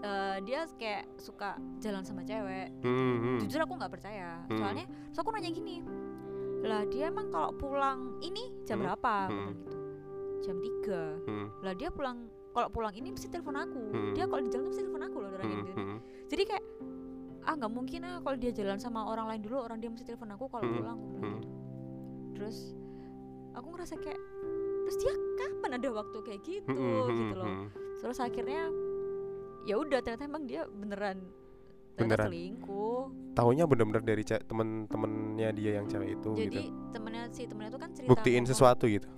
eh, 0.00 0.36
dia 0.42 0.64
kayak 0.72 1.04
suka 1.16 1.54
jalan 1.78 2.00
sama 2.00 2.22
cewek 2.22 2.72
hmm, 2.80 3.14
hmm. 3.16 3.38
jujur 3.38 3.60
aku 3.60 3.74
nggak 3.74 3.92
percaya 3.92 4.40
Hmm. 4.46 4.56
soalnya 4.56 4.84
terus 5.06 5.18
aku 5.18 5.30
nanya 5.30 5.50
gini 5.50 5.76
lah 6.60 6.84
dia 6.84 7.08
emang 7.08 7.28
kalau 7.28 7.52
pulang 7.52 8.20
ini 8.20 8.52
jam 8.64 8.78
Hmm. 8.78 8.84
berapa 8.84 9.14
Hmm. 9.28 9.46
gitu 9.56 9.78
jam 10.40 10.56
3 10.56 11.28
Hmm, 11.28 11.46
lah 11.60 11.72
dia 11.72 11.88
pulang 11.88 12.18
kalau 12.50 12.68
pulang 12.68 12.92
ini 12.92 13.12
mesti 13.12 13.28
telepon 13.28 13.54
aku 13.54 13.82
Hmm. 13.92 14.12
dia 14.12 14.24
kalau 14.24 14.40
di 14.40 14.50
jalan 14.50 14.64
mesti 14.66 14.82
telepon 14.82 15.02
aku 15.02 15.16
loh 15.18 15.30
orang 15.30 15.46
hmm, 15.46 15.56
gitu 15.58 15.72
hmm. 15.74 15.98
jadi 16.28 16.42
kayak 16.48 16.64
ah 17.40 17.54
nggak 17.56 17.72
mungkin 17.72 18.00
ah 18.02 18.20
kalau 18.20 18.36
dia 18.36 18.50
jalan 18.50 18.76
sama 18.76 19.00
orang 19.02 19.26
lain 19.26 19.40
dulu 19.40 19.56
orang 19.58 19.78
dia 19.78 19.88
mesti 19.88 20.04
telepon 20.04 20.28
aku 20.30 20.44
kalau 20.46 20.64
Hmm. 20.64 20.76
pulang 20.76 20.96
aku 20.96 21.06
Hmm. 21.06 21.20
gitu. 21.34 21.48
terus 22.32 22.56
aku 23.52 23.66
ngerasa 23.68 23.94
kayak 23.96 24.20
terus 24.80 24.96
dia 24.96 25.12
kapan 25.38 25.70
ada 25.76 25.88
waktu 25.90 26.18
kayak 26.20 26.40
gitu 26.40 26.68
Hmm, 26.68 26.80
hmm, 27.06 27.18
gitu 27.20 27.34
loh 27.36 27.52
terus 28.00 28.18
akhirnya 28.18 28.62
ya 29.62 29.74
udah 29.76 29.98
ternyata 30.00 30.24
emang 30.24 30.44
dia 30.44 30.64
beneran 30.66 31.18
Beneran. 31.92 32.26
selingkuh 32.26 33.02
Taunya 33.30 33.64
bener-bener 33.64 34.00
dari 34.00 34.24
temen-temennya 34.24 35.48
dia 35.52 35.70
yang 35.76 35.86
cewek 35.86 36.16
itu 36.16 36.30
jadi 36.34 36.48
gitu 36.64 36.90
temennya 36.90 37.22
si 37.30 37.42
temennya 37.44 37.70
itu 37.70 37.78
kan 37.78 37.90
cerita 37.92 38.10
buktiin 38.10 38.34
ngomong- 38.38 38.50
sesuatu 38.50 38.84
gitu 38.86 39.08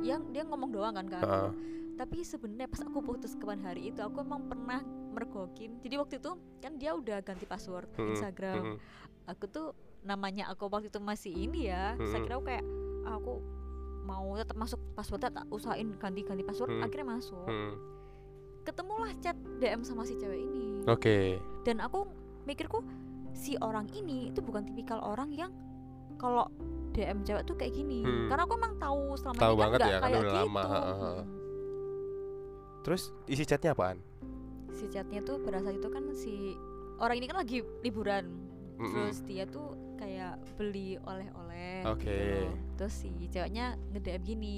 yang 0.00 0.22
dia 0.28 0.42
ngomong 0.42 0.70
doang 0.70 0.92
kan 0.92 1.06
aku 1.06 1.22
Heeh. 1.24 1.50
tapi 1.96 2.18
sebenarnya 2.20 2.66
pas 2.66 2.82
aku 2.82 2.98
putus 3.00 3.32
kemarin 3.32 3.62
hari 3.62 3.82
itu 3.88 4.00
aku 4.00 4.20
emang 4.20 4.44
pernah 4.44 4.82
mergokin 5.10 5.78
jadi 5.80 5.96
waktu 5.96 6.18
itu 6.18 6.30
kan 6.58 6.76
dia 6.76 6.92
udah 6.92 7.22
ganti 7.22 7.44
password 7.44 7.88
Hmm, 7.94 8.10
Instagram 8.10 8.56
hmm, 8.60 8.76
aku 9.26 9.44
tuh 9.46 9.66
namanya 10.02 10.46
aku 10.46 10.68
waktu 10.68 10.86
itu 10.86 10.98
masih 10.98 11.32
ini 11.32 11.66
ya 11.66 11.94
terus 11.94 12.10
Mm-mm. 12.10 12.18
akhirnya 12.20 12.36
aku 12.36 12.46
kayak 12.46 12.64
"Ah, 13.02 13.14
aku 13.16 13.32
mau 14.02 14.26
tetap 14.34 14.54
masuk 14.54 14.78
passwordnya 14.92 15.30
tak 15.32 15.46
usahain 15.48 15.88
ganti-ganti 15.96 16.42
password 16.42 16.70
Hmm. 16.72 16.82
akhirnya 16.82 17.06
masuk 17.12 17.46
hmm. 17.46 17.74
Ketemulah 18.66 19.14
chat 19.22 19.38
DM 19.56 19.80
sama 19.80 20.02
si 20.02 20.18
cewek 20.18 20.36
ini 20.36 20.82
oke 20.84 21.38
dan 21.62 21.78
aku 21.78 22.04
mikirku 22.44 22.82
si 23.30 23.54
orang 23.58 23.86
ini 23.92 24.28
itu 24.28 24.42
bukan 24.42 24.66
tipikal 24.66 24.98
orang 24.98 25.30
yang 25.30 25.54
kalau 26.16 26.50
DM 26.90 27.22
cewek 27.22 27.44
tuh 27.44 27.54
kayak 27.54 27.72
gini 27.72 28.00
Hmm. 28.00 28.26
karena 28.26 28.42
aku 28.42 28.54
emang 28.56 28.74
tahu 28.76 29.14
selama 29.14 29.36
Tahu 29.36 29.52
ini 29.52 29.56
kan 29.56 29.62
banget 29.62 29.78
nggak 29.78 29.92
ya, 29.92 29.98
kan 29.98 30.02
kayak 30.02 30.16
udah 30.16 30.32
gitu 30.32 30.38
lama, 30.42 30.62
ha, 30.62 30.78
ha, 30.80 30.94
ha. 30.96 31.12
Terus 32.82 33.02
isi 33.26 33.42
chatnya 33.42 33.70
apaan 33.72 33.98
si 34.70 34.84
chatnya 34.86 35.20
tuh 35.20 35.40
pada 35.40 35.58
saat 35.58 35.74
itu 35.74 35.88
kan 35.88 36.04
si 36.12 36.54
orang 36.96 37.16
ini 37.16 37.26
kan 37.26 37.38
lagi 37.40 37.58
liburan 37.80 38.24
Mm-mm. 38.76 38.92
terus 38.92 39.24
dia 39.24 39.44
tuh 39.44 39.72
kayak 39.96 40.36
beli 40.54 41.00
oleh-oleh 41.00 41.80
Oke. 41.88 42.04
gitu 42.04 42.52
terus 42.76 42.94
si 42.94 43.08
ceweknya 43.26 43.74
nge-DM 43.90 44.22
gini 44.22 44.56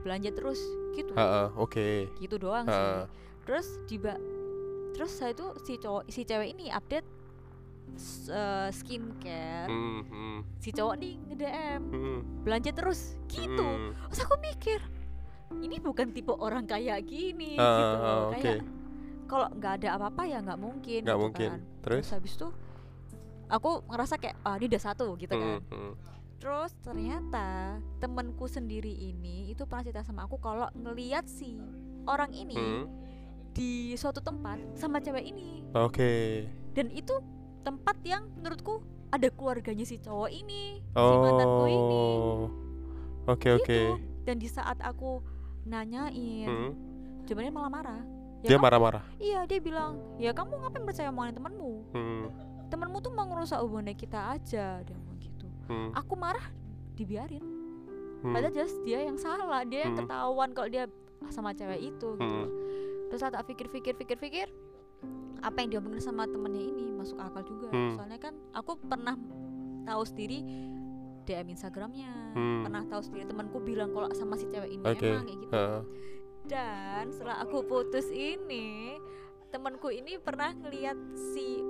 belanja 0.00 0.30
terus 0.30 0.60
gitu. 0.92 1.12
Ha-ha, 1.12 1.52
oke. 1.54 2.10
Gitu 2.14 2.36
doang 2.36 2.64
Ha. 2.64 2.72
sih 2.72 2.92
terus 3.44 3.66
tiba 3.84 4.12
terus 4.92 5.08
saya 5.10 5.32
tuh 5.32 5.56
si 5.58 5.76
cowok 5.76 6.04
si 6.06 6.20
cewek 6.22 6.52
ini 6.52 6.68
update 6.68 7.06
eh, 8.28 8.68
skincare. 8.70 9.66
Hmm, 9.66 10.00
hmm, 10.04 10.38
si 10.58 10.68
cowok 10.70 10.94
nih 10.96 11.14
nge-DM 11.24 11.80
hmm, 11.86 12.18
belanja 12.42 12.70
terus 12.70 13.16
gitu. 13.26 13.64
Hmm. 13.64 13.96
terus 14.06 14.20
aku 14.20 14.36
mikir 14.38 14.80
ini 15.58 15.76
bukan 15.78 16.12
tipe 16.12 16.28
orang 16.30 16.62
kayak 16.62 17.02
gini 17.02 17.56
Ah, 17.56 17.72
gitu 17.72 17.96
oke. 18.28 18.36
kayak 18.38 18.60
kalau 19.24 19.48
nggak 19.50 19.72
ada 19.78 19.88
apa-apa 19.96 20.22
ya 20.24 20.38
nggak 20.38 20.58
mungkin 20.58 21.00
nggak 21.02 21.16
gitu 21.16 21.24
mungkin. 21.24 21.50
kan. 21.50 21.60
terus? 21.80 22.06
Habis 22.08 22.32
itu 22.34 22.48
aku 23.48 23.70
ngerasa 23.86 24.14
kayak 24.16 24.36
ah 24.42 24.56
ini 24.56 24.68
udah 24.68 24.82
satu 24.82 25.16
gitu 25.16 25.32
kan. 25.32 25.64
Hmm, 25.64 25.72
hmm. 25.72 25.92
Terus 26.38 26.70
ternyata 26.80 27.46
temenku 27.98 28.46
sendiri 28.46 28.90
ini 28.90 29.48
itu 29.48 29.62
pernah 29.62 29.82
cerita 29.82 30.02
sama 30.02 30.22
aku 30.22 30.38
kalau 30.38 30.70
ngeliat 30.72 31.26
si 31.26 31.58
orang 32.04 32.30
ini 32.30 32.54
Hmm, 32.54 32.86
di 33.50 33.70
suatu 33.92 34.18
tempat 34.18 34.56
sama 34.72 34.98
cewek 34.98 35.24
ini. 35.24 35.66
Oke. 35.72 36.46
Dan 36.72 36.88
itu 36.88 37.10
tempat 37.60 37.98
yang 38.00 38.30
menurutku 38.32 38.80
ada 39.08 39.26
keluarganya 39.28 39.82
si 39.82 39.98
cowok 39.98 40.30
ini 40.30 40.78
si 40.78 40.94
oh 40.96 41.18
mantanku 41.20 41.64
ini. 41.66 42.04
Oke 43.26 43.48
oke 43.52 43.60
gitu. 43.60 43.98
dan 44.22 44.36
di 44.36 44.46
saat 44.46 44.78
aku 44.78 45.20
nanyain 45.64 46.46
Hmm. 46.46 46.70
jawabannya 47.24 47.52
malah 47.52 47.72
marah. 47.72 48.02
Dia 48.38 48.46
ya 48.46 48.54
kamu- 48.54 48.64
marah-marah? 48.64 49.04
Iya 49.18 49.40
dia 49.44 49.58
bilang 49.58 49.92
ya 50.16 50.30
kamu 50.30 50.54
ngapain 50.56 50.86
percaya 50.86 51.10
omongan 51.10 51.34
temanmu? 51.34 51.72
Hmm, 51.90 52.24
temanmu 52.68 52.98
tuh 53.00 53.10
mau 53.10 53.26
ngerusak 53.26 53.58
hubungan 53.58 53.90
kita 53.92 54.32
aja 54.32 54.80
dia 54.80 54.98
hmm, 55.68 55.90
aku 55.92 56.14
marah 56.14 56.44
dibiarin 56.94 57.44
hmm. 58.20 58.32
padahal 58.32 58.52
jelas 58.52 58.74
dia 58.82 59.00
yang 59.00 59.14
salah 59.14 59.62
dia 59.62 59.84
yang 59.84 59.94
Hmm. 59.94 60.00
ketahuan 60.02 60.50
kalau 60.50 60.68
dia 60.68 60.84
sama 61.28 61.52
cewek 61.52 61.80
itu 61.84 62.08
gitu 62.14 62.24
Hmm. 62.24 62.42
loh. 62.42 62.50
terus 63.08 63.20
saat 63.20 63.32
tak 63.32 63.46
pikir-pikir 63.46 63.94
pikir-pikir 63.94 64.48
apa 65.38 65.56
yang 65.56 65.70
diomongin 65.70 66.02
sama 66.02 66.24
temennya 66.24 66.60
ini 66.62 66.90
masuk 66.92 67.16
akal 67.16 67.42
juga 67.42 67.68
Hmm. 67.68 67.94
soalnya 67.94 68.18
kan 68.18 68.34
aku 68.52 68.74
pernah 68.80 69.14
tahu 69.84 70.02
sendiri 70.04 70.42
DM 71.24 71.48
Instagramnya 71.50 72.10
Hmm. 72.32 72.64
pernah 72.64 72.82
tahu 72.84 73.00
sendiri 73.00 73.24
temanku 73.24 73.58
bilang 73.58 73.92
kalau 73.92 74.08
sama 74.12 74.34
si 74.34 74.46
cewek 74.46 74.70
ini 74.70 74.82
Oke, 74.82 75.04
emang 75.04 75.24
kayak 75.24 75.38
gitu 75.38 75.52
ha. 75.52 75.80
dan 76.44 77.04
setelah 77.10 77.36
aku 77.40 77.60
putus 77.62 78.08
ini 78.08 78.96
temanku 79.48 79.88
ini 79.88 80.16
pernah 80.16 80.52
ngeliat 80.52 80.96
si 81.14 81.60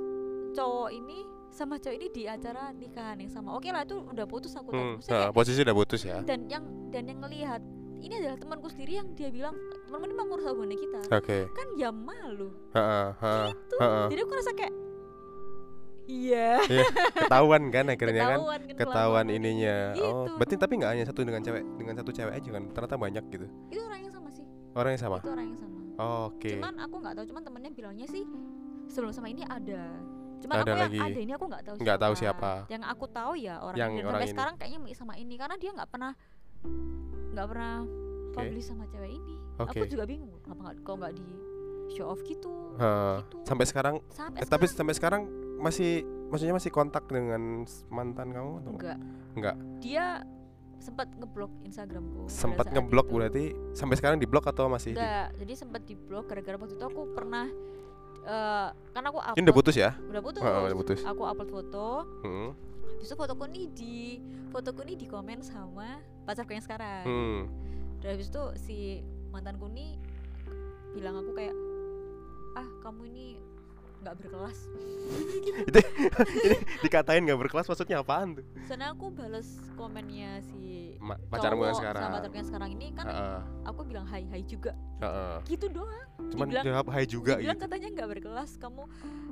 cowok 0.51 0.91
ini 0.91 1.19
sama 1.51 1.77
cowok 1.77 1.95
ini 1.95 2.07
di 2.09 2.23
acara 2.25 2.71
nikahan 2.71 3.17
yang 3.17 3.29
sama. 3.29 3.53
Oke 3.53 3.69
lah 3.69 3.83
itu 3.83 3.99
udah 3.99 4.25
putus 4.25 4.53
aku 4.53 4.69
tahu 4.69 4.77
Hmm, 4.77 4.93
Maksudnya 4.97 5.13
ha, 5.13 5.23
kayak- 5.25 5.35
posisi 5.35 5.59
udah 5.61 5.77
putus 5.77 6.01
ya. 6.03 6.19
Dan 6.21 6.41
yang 6.47 6.65
dan 6.89 7.05
yang 7.05 7.19
ngelihat 7.19 7.61
ini 7.99 8.15
adalah 8.15 8.37
temanku 8.37 8.69
sendiri 8.69 8.93
yang 8.95 9.09
dia 9.13 9.29
bilang 9.29 9.55
temanku 9.83 10.05
ini 10.05 10.15
mau 10.15 10.27
ngurus 10.27 10.47
hubungan 10.47 10.71
kita. 10.73 11.01
Oke. 11.11 11.39
Kan 11.51 11.67
ya 11.75 11.91
malu. 11.91 12.55
Ha, 12.73 12.85
ha, 13.13 13.33
gitu. 13.49 13.77
ha. 13.77 14.07
jadi 14.07 14.21
aku 14.23 14.33
rasa 14.33 14.53
kayak 14.53 14.75
iya. 16.07 16.63
Iya, 16.69 16.85
ketahuan 17.15 17.63
kan 17.69 17.85
akhirnya 17.87 18.23
kan? 18.25 18.39
Ketahuan 18.39 18.61
kan 18.65 18.77
ketahuan 18.77 19.27
ininya. 19.29 19.77
Oh 19.95 20.25
Gitu. 20.25 20.33
berarti 20.37 20.55
tapi 20.57 20.73
nggak 20.79 20.91
hanya 20.95 21.05
satu 21.05 21.21
dengan 21.21 21.43
cewek 21.43 21.63
dengan 21.75 21.95
satu 21.95 22.11
cewek 22.11 22.33
aja 22.33 22.49
kan? 22.51 22.63
Ternyata 22.71 22.97
banyak 22.97 23.25
gitu. 23.29 23.47
Itu 23.69 23.81
orang 23.83 24.01
yang 24.01 24.13
sama 24.13 24.29
sih. 24.31 24.45
Orang 24.73 24.91
yang 24.95 25.03
sama? 25.03 25.17
Itu 25.19 25.31
orang 25.31 25.47
yang 25.47 25.59
sama. 25.59 25.77
Oke. 25.99 26.53
Cuman 26.55 26.75
aku 26.79 26.95
nggak 26.99 27.15
tahu 27.15 27.25
cuman 27.27 27.43
temennya 27.43 27.71
bilangnya 27.73 28.07
sih 28.07 28.23
sebelum 28.87 29.11
sama 29.11 29.29
ini 29.29 29.43
ada 29.45 29.85
cuman 30.38 30.55
Ada 30.55 30.62
aku 30.62 30.68
yang 30.68 30.81
lagi. 30.85 30.98
ada 31.01 31.20
ini 31.20 31.33
aku 31.33 31.44
nggak 31.46 31.62
tahu 31.62 31.74
Nggak 31.79 31.98
tahu 31.98 32.12
siapa. 32.14 32.51
yang 32.68 32.83
aku 32.83 33.05
tahu 33.07 33.33
ya 33.35 33.55
orang 33.59 33.77
Yang 33.77 33.90
ini 33.90 34.01
orang 34.01 34.11
sampai 34.12 34.22
ini. 34.22 34.33
sekarang 34.33 34.55
kayaknya 34.57 34.79
sama 34.94 35.14
ini 35.14 35.35
karena 35.35 35.57
dia 35.57 35.70
nggak 35.72 35.88
pernah 35.88 36.12
nggak 37.29 37.46
pernah 37.46 37.72
Oke. 38.29 38.35
publish 38.35 38.66
sama 38.66 38.85
cewek 38.87 39.12
ini 39.12 39.35
Oke. 39.57 39.70
aku 39.74 39.85
juga 39.87 40.05
bingung 40.05 40.31
kenapa 40.40 40.61
nggak 40.64 40.77
kok 40.81 40.94
nggak 40.96 41.12
di 41.14 41.27
show 41.90 42.07
off 42.07 42.20
gitu 42.22 42.51
Ha, 42.77 43.20
gitu. 43.20 43.37
sampai 43.42 43.64
sekarang 43.64 43.94
sampai 44.09 44.38
eh, 44.38 44.46
tapi 44.46 44.64
sampai 44.66 44.94
sekarang 44.94 45.22
masih 45.59 46.03
maksudnya 46.29 46.55
masih 46.55 46.70
kontak 46.70 47.05
dengan 47.07 47.64
mantan 47.88 48.31
kamu 48.31 48.51
atau 48.62 48.70
enggak 48.72 48.98
Enggak. 49.35 49.57
dia 49.81 50.22
sempat 50.79 51.11
ngeblok 51.11 51.51
Instagramku 51.64 52.31
sempat 52.31 52.70
ngeblok 52.70 53.07
itu. 53.07 53.14
berarti 53.16 53.44
sampai 53.72 53.96
sekarang 53.98 54.22
diblok 54.22 54.46
atau 54.46 54.70
masih 54.70 54.94
di, 54.94 55.01
enggak 55.01 55.27
jadi 55.35 55.53
sempat 55.57 55.83
diblok 55.83 56.24
gara-gara 56.27 56.55
waktu 56.55 56.74
itu 56.77 56.87
aku 56.87 57.03
pernah 57.11 57.51
eh 58.29 58.69
karena 58.93 59.07
aku 59.09 59.19
upload 59.19 59.37
ini 59.41 59.45
udah 59.49 59.57
putus 59.57 59.75
ya 59.75 59.91
udah 60.05 60.21
putus, 60.21 60.41
Oh, 60.45 60.64
udah 60.69 60.77
putus. 60.77 61.01
aku 61.03 61.23
upload 61.25 61.51
foto 61.51 61.88
hmm. 62.23 62.51
Habis 62.99 63.14
itu 63.14 63.17
fotoku 63.17 63.45
nih 63.47 63.64
di 63.73 63.95
fotoku 64.51 64.81
nih 64.83 64.97
di 64.99 65.07
komen 65.07 65.38
sama 65.38 66.03
pacarku 66.27 66.51
yang 66.51 66.64
sekarang. 66.67 67.05
Hmm. 67.07 67.41
Dan 68.03 68.19
habis 68.19 68.27
itu 68.27 68.43
si 68.59 68.79
mantanku 69.31 69.71
nih 69.71 69.95
bilang 70.93 71.14
aku 71.14 71.31
kayak 71.31 71.55
ah 72.53 72.67
kamu 72.83 73.07
ini 73.07 73.27
nggak 73.99 74.15
berkelas. 74.17 74.59
itu 75.69 75.81
dikatain 76.81 77.25
nggak 77.25 77.41
berkelas 77.41 77.65
maksudnya 77.65 77.99
apaan 77.99 78.37
tuh 78.37 78.45
Soalnya 78.63 78.93
aku 78.93 79.09
balas 79.09 79.49
komennya 79.73 80.45
si 80.45 80.95
Ma- 80.99 81.17
pacarmu 81.27 81.65
yang 81.65 81.75
sekarang 81.75 82.03
sama 82.03 82.17
pacarku 82.19 82.37
yang 82.37 82.49
sekarang 82.49 82.71
ini 82.73 82.87
kan 82.93 83.07
Heeh, 83.09 83.41
aku 83.65 83.81
bilang 83.83 84.05
hai 84.05 84.29
hai 84.29 84.43
juga 84.45 84.77
heeh. 85.01 85.37
gitu 85.49 85.67
doang. 85.73 86.07
cuman 86.29 86.47
Dibilang- 86.47 86.67
jawab 86.67 86.87
hai 86.91 87.05
juga 87.07 87.33
Bilang 87.37 87.57
gitu 87.57 87.65
katanya 87.65 87.89
nggak 87.91 88.09
berkelas 88.13 88.51
kamu 88.59 88.83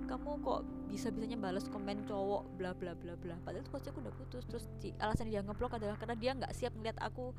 kamu 0.07 0.31
kok 0.41 0.61
bisa 0.89 1.07
bisanya 1.11 1.37
balas 1.37 1.65
komen 1.69 1.99
cowok 2.05 2.43
bla 2.57 2.71
bla 2.73 2.93
bla 2.95 3.15
bla 3.15 3.37
padahal 3.43 3.61
tuh 3.61 3.71
posisi 3.71 3.91
aku 3.91 4.01
udah 4.01 4.15
putus 4.17 4.43
terus 4.47 4.65
alasan 4.97 5.29
dia 5.29 5.43
ngeblok 5.43 5.77
adalah 5.77 5.95
karena 5.95 6.17
dia 6.17 6.31
nggak 6.33 6.53
siap 6.53 6.73
ngeliat 6.73 6.97
aku 6.99 7.37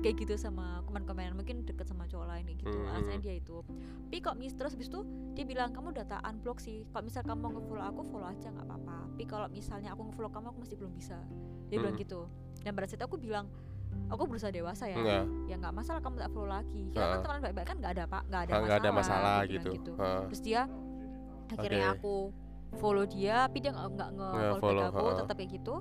kayak 0.00 0.16
gitu 0.18 0.34
sama 0.34 0.80
komen-komen 0.82 1.32
mungkin 1.34 1.62
deket 1.62 1.84
sama 1.84 2.04
cowok 2.04 2.26
lain 2.26 2.44
kayak 2.44 2.58
gitu 2.58 2.72
Hmm. 2.74 2.88
alasannya 2.90 3.20
dia 3.20 3.34
itu 3.34 3.60
tapi 4.02 4.18
kok 4.18 4.34
mis 4.34 4.52
terus 4.52 4.72
habis 4.72 4.86
itu 4.86 5.00
dia 5.32 5.44
bilang 5.44 5.70
kamu 5.70 5.92
udah 5.92 6.06
tak 6.06 6.20
unblock 6.22 6.58
sih 6.58 6.88
kalau 6.88 7.04
misal 7.04 7.20
kamu 7.22 7.44
nge-follow 7.52 7.84
aku 7.84 8.00
follow 8.06 8.24
aja 8.24 8.48
nggak 8.48 8.64
apa-apa 8.64 8.96
tapi 9.10 9.24
kalau 9.24 9.46
misalnya 9.48 9.90
aku 9.90 10.02
nge-follow 10.04 10.30
kamu 10.30 10.46
aku 10.46 10.58
masih 10.60 10.76
belum 10.76 10.92
bisa 10.92 11.18
dia 11.66 11.76
bilang 11.78 11.92
Hmm. 11.92 12.02
gitu 12.02 12.20
dan 12.60 12.72
pada 12.72 12.86
saat 12.86 12.96
itu 12.96 13.04
aku 13.04 13.18
bilang 13.18 13.46
aku 14.06 14.22
berusaha 14.24 14.50
dewasa 14.50 14.84
ya 14.86 14.96
Enggak. 14.96 15.24
ya 15.46 15.54
nggak 15.54 15.74
masalah 15.74 16.00
kamu 16.00 16.16
tak 16.18 16.30
follow 16.30 16.50
lagi 16.50 16.80
kita 16.86 16.98
kan 16.98 17.08
Heeh. 17.10 17.22
teman 17.22 17.38
baik-baik 17.42 17.66
kan 17.66 17.76
nggak 17.78 17.92
ada 17.92 18.04
pak 18.06 18.22
nggak 18.26 18.42
ada 18.42 18.50
Ah, 18.50 18.58
masalah 18.58 18.78
ada 18.78 18.90
masalah 18.90 19.34
bilang 19.42 19.64
gitu. 19.70 19.92
Heeh. 19.94 20.20
terus 20.26 20.40
dia 20.42 20.60
akhirnya 21.46 21.86
Oke. 21.86 21.96
aku 21.98 22.14
follow 22.74 23.04
dia 23.04 23.36
tapi 23.44 23.58
dia 23.60 23.70
nggak 23.70 23.86
nggak 23.92 24.10
nge 24.10 24.26
Nggak 24.26 24.42
follow 24.42 24.60
follow, 24.60 24.80
back 24.80 24.90
aku 24.90 25.04
heeh. 25.04 25.18
tetap 25.20 25.34
kayak 25.36 25.50
gitu 25.52 25.74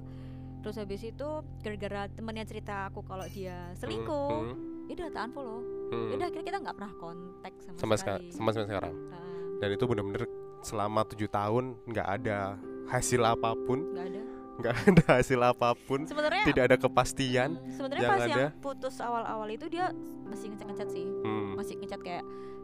terus 0.63 0.79
habis 0.79 1.03
itu 1.03 1.27
gara-gara 1.59 2.07
temennya 2.07 2.47
cerita 2.47 2.87
aku 2.87 3.03
kalau 3.03 3.27
dia 3.27 3.69
selingkuh 3.75 4.31
Hmm, 4.31 4.87
ya 4.87 4.93
udah 4.95 5.09
tak 5.11 5.21
unfollow 5.27 5.59
hmm. 5.91 6.07
ya 6.07 6.13
udah 6.17 6.27
akhirnya 6.31 6.47
kita 6.47 6.59
nggak 6.63 6.75
pernah 6.79 6.93
kontak 6.95 7.53
sama, 7.59 7.77
sama 7.77 7.95
sekali. 7.99 8.25
sama 8.31 8.49
sampai 8.55 8.67
sekarang? 8.71 8.93
Heeh, 8.95 9.39
dan 9.59 9.69
itu 9.75 9.83
bener-bener 9.87 10.23
selama 10.63 11.01
tujuh 11.07 11.29
tahun 11.29 11.63
nggak 11.87 12.07
ada 12.07 12.55
hasil 12.87 13.21
apa 13.23 13.51
pun. 13.67 13.79
Nggak 13.91 14.05
ada. 14.11 14.21
Nggak 14.53 14.73
ada 14.91 15.05
hasil 15.19 15.39
apa 15.43 15.69
pun. 15.75 15.99
Sebenarnya 16.07 16.43
tidak 16.47 16.63
ada 16.71 16.75
kepastian 16.79 17.49
mm, 17.59 17.75
sebenarnya 17.75 18.07
pas 18.07 18.21
ada. 18.23 18.27
yang 18.31 18.41
putus 18.63 18.95
awal-awal 19.03 19.47
itu 19.51 19.65
dia 19.67 19.91
masih 20.27 20.51
ngecat-ngecat 20.55 20.89
sih. 20.91 21.05
Hmm. 21.23 21.55
masih 21.59 21.75
ngecat 21.79 22.01
kayak 22.01 22.23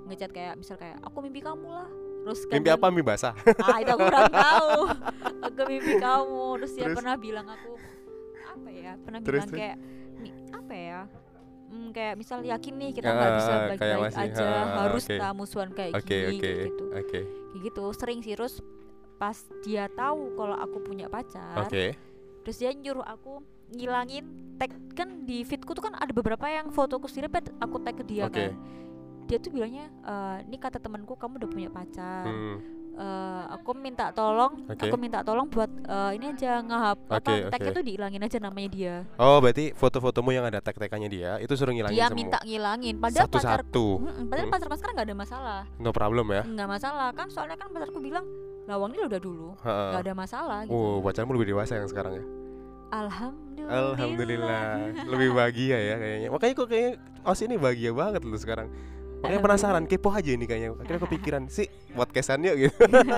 ngecat 0.10 0.32
kayak 0.34 0.54
misal 0.58 0.76
kayak 0.76 0.98
aku 1.06 1.18
mimpi 1.22 1.40
kamu 1.40 1.70
lah 1.70 1.90
terus 2.32 2.46
mimpi 2.48 2.70
apa? 2.70 2.86
Mimpi 2.88 3.04
basah. 3.04 3.34
Ah 3.60 3.78
itu 3.78 3.89
aku 3.89 4.04
kurang 4.04 4.30
tahu. 4.30 4.74
Aku 5.50 5.62
mimpi 5.65 5.94
kamu. 5.98 6.46
Terus 6.58 6.72
dia 6.74 6.86
Terus? 6.86 6.96
pernah 6.96 7.15
bilang 7.15 7.48
aku 7.48 7.72
apa 8.46 8.70
ya 8.70 8.92
pernah 8.98 9.20
Terus, 9.20 9.34
bilang 9.36 9.50
terus? 9.50 9.60
kayak 9.60 9.78
"Nih, 10.20 10.34
apa 10.52 10.74
ya 10.76 11.00
Hmm, 11.70 11.89
kayak 11.89 12.13
misal 12.18 12.42
yakin 12.42 12.74
nih 12.76 12.92
kita 12.92 13.06
Ah, 13.06 13.13
nggak 13.13 13.32
bisa 13.32 13.52
kayak 13.54 13.70
baik-baik 13.70 14.02
masih, 14.02 14.22
aja 14.26 14.46
ah, 14.50 14.65
harus 14.84 15.04
oke. 15.06 15.15
tak 15.15 15.32
musuhan 15.34 15.70
kayak 15.70 15.94
oke 15.94 16.10
gini 16.10 16.26
oke 16.28 16.52
gitu. 16.65 16.86
oke. 16.92 17.20
Kayak 17.22 17.62
gitu 17.62 17.84
sering 17.94 18.20
sih. 18.20 18.34
Terus 18.34 18.54
pas 19.15 19.38
dia 19.62 19.86
tahu 19.88 20.22
kalau 20.34 20.56
aku 20.56 20.78
punya 20.82 21.06
pacar 21.08 21.62
oke. 21.62 21.94
terus 22.42 22.58
dia 22.58 22.72
nyuruh 22.72 23.04
aku 23.04 23.46
ngilangin 23.70 24.26
tag. 24.56 24.74
Kan 24.92 25.24
di 25.24 25.46
feedku 25.46 25.72
tuh 25.72 25.84
kan 25.84 25.94
ada 25.94 26.10
beberapa 26.10 26.44
yang 26.44 26.68
fotoku 26.70 27.06
sendiri 27.06 27.30
pet 27.30 27.54
aku 27.56 27.78
tag 27.80 27.96
ke 27.96 28.04
dia 28.04 28.26
Oke. 28.26 28.50
kan 28.50 28.58
dia 29.30 29.38
tuh 29.38 29.52
bilangnya 29.52 29.86
"Eh, 30.02 30.38
ini 30.44 30.58
kata 30.58 30.78
temanku 30.78 31.13
kamu 31.13 31.38
udah 31.38 31.50
punya 31.50 31.70
pacar 31.70 32.26
Hmm, 32.26 32.58
Eh, 33.00 33.44
aku 33.50 33.72
minta 33.72 34.12
tolong 34.12 34.68
Oke. 34.68 34.84
aku 34.84 35.00
minta 35.00 35.24
tolong 35.24 35.48
buat 35.48 35.72
eh, 35.72 36.20
ini 36.20 36.36
aja 36.36 36.60
ngehap 36.60 37.00
apa 37.08 37.32
Oke, 37.32 37.48
tagnya 37.48 37.72
oke. 37.72 37.78
tuh 37.80 37.84
dihilangin 37.86 38.20
aja 38.20 38.38
namanya 38.42 38.70
dia 38.70 38.96
oh 39.15 39.39
berarti 39.39 39.72
foto-fotomu 39.72 40.36
yang 40.36 40.44
ada 40.44 40.60
tag-tagannya 40.60 41.08
dia 41.08 41.39
itu 41.39 41.56
suruh 41.56 41.72
ngilangin 41.72 41.96
dia 41.96 42.12
semua 42.12 42.20
minta 42.20 42.38
ngilangin 42.44 42.96
padahal 43.00 43.32
pacar 43.32 43.63
satu-satu 43.63 43.86
Mm-mm, 44.04 44.26
padahal 44.28 44.44
Hmm. 44.44 44.52
pacar 44.52 44.68
sekarang 44.76 44.96
nggak 44.98 45.08
ada 45.08 45.15
masalah 45.15 45.60
no 45.80 45.89
problem 45.94 46.26
ya 46.28 46.42
nggak 46.44 46.68
masalah 46.68 47.08
kan 47.15 47.28
soalnya 47.32 47.56
kan 47.56 47.68
pacarku 47.72 48.00
bilang 48.04 48.26
lawang 48.68 48.92
ini 48.92 49.02
udah 49.08 49.22
dulu 49.22 49.50
nggak 49.63 50.04
ada 50.04 50.13
masalah 50.13 50.60
gitu 50.68 50.76
Oh, 50.76 51.00
pacarmu 51.00 51.32
lebih 51.34 51.56
dewasa 51.56 51.80
yang 51.80 51.88
sekarang 51.88 52.20
ya? 52.20 52.26
alhamdulillah 52.92 53.70
Alhamdulillah, 53.70 54.63
lebih 55.13 55.30
bahagia 55.32 55.78
ya 55.78 55.96
kayaknya. 55.96 56.28
Makanya 56.30 56.54
kok 56.54 56.68
kayaknya 56.68 56.92
Os 57.22 57.39
ini 57.39 57.56
bahagia 57.56 57.92
banget 57.94 58.22
lu 58.24 58.34
sekarang. 58.34 58.68
Makanya 59.19 59.41
penasaran, 59.43 59.84
kepo 59.84 60.10
aja 60.15 60.32
ini 60.32 60.45
kayaknya. 60.47 60.75
Akhirnya 60.79 61.01
kepikiran 61.03 61.43
sih 61.51 61.67
podcastan 61.91 62.39
yuk 62.47 62.55
gitu. 62.55 62.75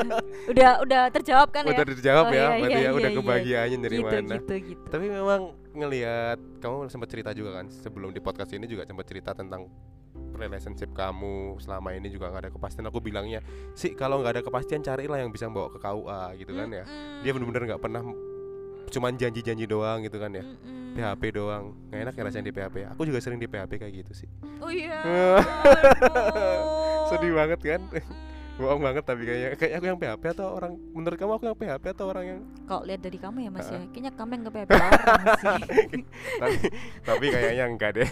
udah 0.52 0.82
udah 0.82 1.02
terjawab 1.14 1.54
kan 1.54 1.62
Udah 1.68 1.86
ya 1.86 1.94
dijawab 1.94 2.26
Oh, 2.26 2.34
ya, 2.34 2.38
iya, 2.38 2.48
berarti 2.58 2.74
iya, 2.74 2.82
ya 2.82 2.92
udah 2.92 3.02
iya, 3.02 3.10
iya. 3.10 3.20
kebahagiaannya 3.22 3.78
dari 3.78 3.98
gitu, 3.98 4.08
mana. 4.10 4.36
gitu 4.42 4.54
gitu 4.66 4.84
Tapi 4.90 5.06
memang 5.12 5.42
ngelihat 5.72 6.38
kamu 6.60 6.76
sempat 6.90 7.08
cerita 7.14 7.30
juga 7.32 7.62
kan 7.62 7.66
sebelum 7.70 8.10
di 8.12 8.20
podcast 8.20 8.52
ini 8.58 8.66
juga 8.66 8.84
sempat 8.84 9.06
cerita 9.08 9.32
tentang 9.32 9.70
relationship 10.36 10.90
kamu 10.92 11.62
selama 11.62 11.94
ini 11.94 12.10
juga 12.10 12.34
nggak 12.34 12.44
ada 12.50 12.52
kepastian. 12.52 12.86
Aku 12.90 13.00
bilangnya 13.00 13.40
sih 13.78 13.94
kalau 13.94 14.20
nggak 14.20 14.40
ada 14.40 14.44
kepastian 14.44 14.82
carilah 14.82 15.22
yang 15.22 15.30
bisa 15.30 15.48
bawa 15.48 15.70
ke 15.70 15.80
KUA 15.80 16.24
gitu 16.42 16.52
kan 16.58 16.68
ya. 16.74 16.84
Dia 17.22 17.32
bener-bener 17.32 17.76
nggak 17.76 17.82
pernah 17.82 18.02
cuman 18.92 19.16
janji-janji 19.16 19.66
doang 19.66 20.02
gitu 20.02 20.16
kan 20.16 20.30
ya. 20.30 20.44
Mm-mm. 20.44 20.78
PHP 20.92 21.22
doang 21.34 21.74
nggak 21.88 22.00
enak 22.02 22.14
ya 22.14 22.22
rasanya 22.22 22.46
di 22.46 22.54
PHP 22.54 22.76
aku 22.86 23.02
juga 23.04 23.18
sering 23.18 23.38
di 23.38 23.46
PHP 23.46 23.78
kayak 23.78 23.94
gitu 23.98 24.12
sih 24.14 24.28
oh 24.60 24.68
iya 24.68 25.00
sedih 27.08 27.32
banget 27.32 27.60
kan 27.62 27.80
bohong 28.60 28.78
banget 28.78 29.02
tapi 29.02 29.24
kayaknya 29.24 29.56
kayak 29.56 29.72
aku 29.74 29.86
yang 29.88 29.98
PHP 29.98 30.22
atau 30.30 30.52
orang 30.52 30.76
menurut 30.92 31.16
kamu 31.16 31.32
aku 31.34 31.44
yang 31.46 31.56
PHP 31.56 31.84
atau 31.90 32.06
orang 32.06 32.24
yang 32.28 32.40
kalau 32.68 32.84
lihat 32.84 33.00
dari 33.00 33.16
kamu 33.16 33.38
ya 33.42 33.50
mas 33.50 33.66
ya 33.66 33.74
Ah. 33.74 33.82
kayaknya 33.88 34.12
kamu 34.12 34.30
yang 34.30 34.42
nge-PHP 34.44 34.70
orang 34.70 34.92
sih 34.92 36.04
tapi 36.38 36.56
tapi 37.02 37.26
kayaknya 37.32 37.64
enggak 37.66 37.90
deh 37.96 38.10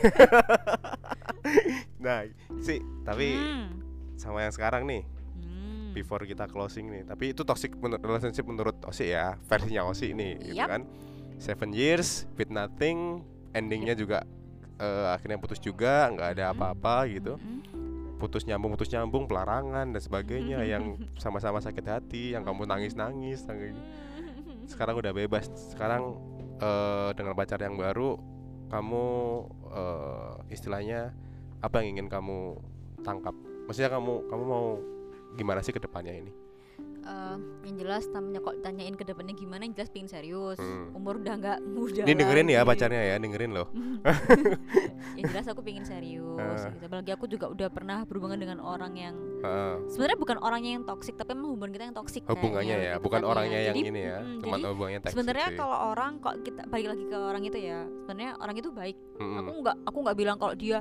nah 1.99 2.23
sih 2.57 2.79
tapi 3.03 3.27
Hmm. 3.35 3.67
sama 4.15 4.41
yang 4.41 4.51
sekarang 4.51 4.83
nih. 4.83 5.03
Before 5.99 6.23
kita 6.23 6.47
closing 6.47 6.87
nih. 6.87 7.03
Tapi 7.03 7.35
itu 7.35 7.43
toxic 7.43 7.75
menurut 7.75 7.99
relationship 7.99 8.47
menurut 8.47 8.77
Osi 8.87 9.11
ya 9.11 9.35
versinya 9.45 9.83
Osi 9.83 10.15
nih 10.15 10.31
gitu 10.41 10.55
Yap. 10.55 10.67
kan. 10.71 10.81
Seven 11.35 11.71
years 11.71 12.23
with 12.35 12.47
nothing 12.47 13.23
endingnya 13.51 13.93
juga 13.93 14.23
eh, 14.75 15.07
akhirnya 15.11 15.35
putus 15.35 15.59
juga 15.59 16.07
nggak 16.07 16.29
ada 16.35 16.43
Mm. 16.47 16.53
apa-apa 16.55 16.95
gitu. 17.11 17.35
Mm-mm. 17.35 17.87
putus 18.19 18.43
nyambung 18.43 18.75
putus 18.75 18.91
nyambung 18.91 19.31
pelarangan 19.31 19.95
dan 19.95 20.01
sebagainya 20.03 20.59
yang 20.75 20.99
sama-sama 21.15 21.63
sakit 21.63 21.85
hati 21.87 22.35
yang 22.35 22.43
kamu 22.43 22.67
nangis 22.67 22.91
nangis 22.91 23.47
sekarang 24.67 24.99
udah 24.99 25.11
bebas. 25.11 25.47
Sekarang 25.71 26.19
eh, 26.59 27.09
dengan 27.15 27.31
pacar 27.33 27.59
yang 27.59 27.79
baru 27.79 28.19
kamu 28.67 29.05
eh, 29.71 30.33
istilahnya 30.51 31.15
apa 31.59 31.79
yang 31.79 31.95
ingin 31.95 32.07
kamu 32.07 32.59
tangkap? 33.01 33.31
Maksudnya 33.65 33.87
kamu 33.89 34.27
kamu 34.27 34.43
mau 34.43 34.67
gimana 35.33 35.59
sih 35.59 35.71
ke 35.71 35.79
depannya 35.79 36.15
ini 36.15 36.33
Eh, 37.01 37.37
yang 37.65 37.75
jelas 37.75 38.05
namanya 38.07 38.37
kok 38.39 38.61
tanyain 38.61 38.93
ke 38.93 39.01
depannya 39.01 39.33
gimana 39.33 39.63
yang 39.63 39.73
jelas 39.73 39.89
pengen 39.89 40.05
serius 40.05 40.55
Hmm. 40.55 40.93
umur 40.93 41.17
udah 41.17 41.35
nggak 41.35 41.59
muda 41.65 42.03
ini 42.03 42.13
dengerin 42.13 42.47
ya 42.47 42.61
lagi. 42.61 42.69
pacarnya 42.69 43.01
ya 43.01 43.15
dengerin 43.17 43.51
loh 43.51 43.67
yang 45.17 45.25
jelas 45.25 45.47
aku 45.47 45.61
pengen 45.61 45.83
serius 45.83 46.37
Ah. 46.37 46.69
gitu. 46.69 46.85
apalagi 46.85 47.11
aku 47.11 47.25
juga 47.25 47.45
udah 47.47 47.67
pernah 47.67 48.03
berhubungan 48.03 48.37
dengan 48.37 48.59
orang 48.59 48.93
yang 48.93 49.15
Heeh. 49.41 49.75
sebenarnya 49.87 50.17
bukan 50.17 50.37
orangnya 50.37 50.71
yang 50.71 50.85
toksik 50.85 51.15
tapi 51.15 51.33
emang 51.33 51.49
hubungan 51.49 51.71
kita 51.71 51.83
yang 51.83 51.97
toksik 51.97 52.23
hubungannya 52.25 52.75
ya 52.77 52.93
gitu 52.93 53.03
bukan 53.03 53.17
kan 53.17 53.23
ya. 53.23 53.27
orangnya 53.27 53.59
yang 53.59 53.75
Jadi, 53.75 53.89
ini 53.89 54.01
ya 54.05 54.19
mm, 54.19 54.39
cuma 54.39 54.55
jadi 54.55 54.67
hubungannya 54.69 54.99
toxic 54.99 55.13
sebenarnya 55.15 55.47
kalau 55.55 55.77
orang 55.89 56.11
kok 56.19 56.35
kita 56.43 56.61
balik 56.67 56.87
lagi 56.89 57.03
ke 57.05 57.17
orang 57.17 57.43
itu 57.43 57.57
ya 57.59 57.79
sebenarnya 57.99 58.31
orang 58.37 58.55
itu 58.55 58.69
baik 58.69 58.97
Mm-mm. 59.17 59.37
aku 59.41 59.51
nggak 59.57 59.75
aku 59.83 59.97
nggak 59.99 60.17
bilang 60.17 60.37
kalau 60.37 60.53
dia 60.53 60.77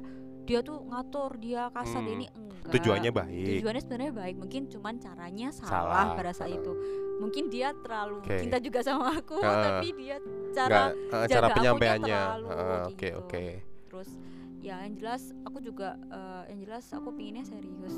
dia 0.48 0.64
tuh 0.64 0.80
ngatur 0.82 1.30
dia 1.36 1.68
kasar 1.68 2.00
Hmm. 2.00 2.14
ini 2.16 2.26
enggak 2.32 2.72
tujuannya 2.72 3.10
baik 3.12 3.46
tujuannya 3.60 3.82
sebenarnya 3.84 4.12
baik 4.16 4.36
mungkin 4.40 4.62
cuman 4.66 4.94
caranya 4.96 5.48
salah, 5.52 5.68
Salah. 5.68 6.16
pada 6.16 6.32
saat 6.32 6.50
itu 6.50 6.72
mungkin 7.18 7.44
dia 7.48 7.76
terlalu 7.76 8.24
Oke. 8.24 8.40
cinta 8.40 8.56
juga 8.56 8.80
sama 8.80 9.12
aku 9.12 9.36
Heeh. 9.36 9.62
tapi 9.68 9.86
dia 9.92 10.16
cara 10.56 10.82
eh, 10.90 11.10
cara 11.10 11.26
jaga 11.28 11.38
akunya 11.52 11.52
penyampaiannya 11.76 12.20
kayak 12.24 12.80
oke 12.80 12.96
gitu. 12.96 13.18
oke 13.20 13.44
terus 13.88 14.10
ya 14.58 14.74
yang 14.82 14.94
jelas 14.96 15.22
aku 15.44 15.58
juga 15.60 15.88
eh, 16.08 16.42
yang 16.50 16.60
jelas 16.64 16.84
aku 16.90 17.08
pinginnya 17.12 17.44
serius 17.44 17.96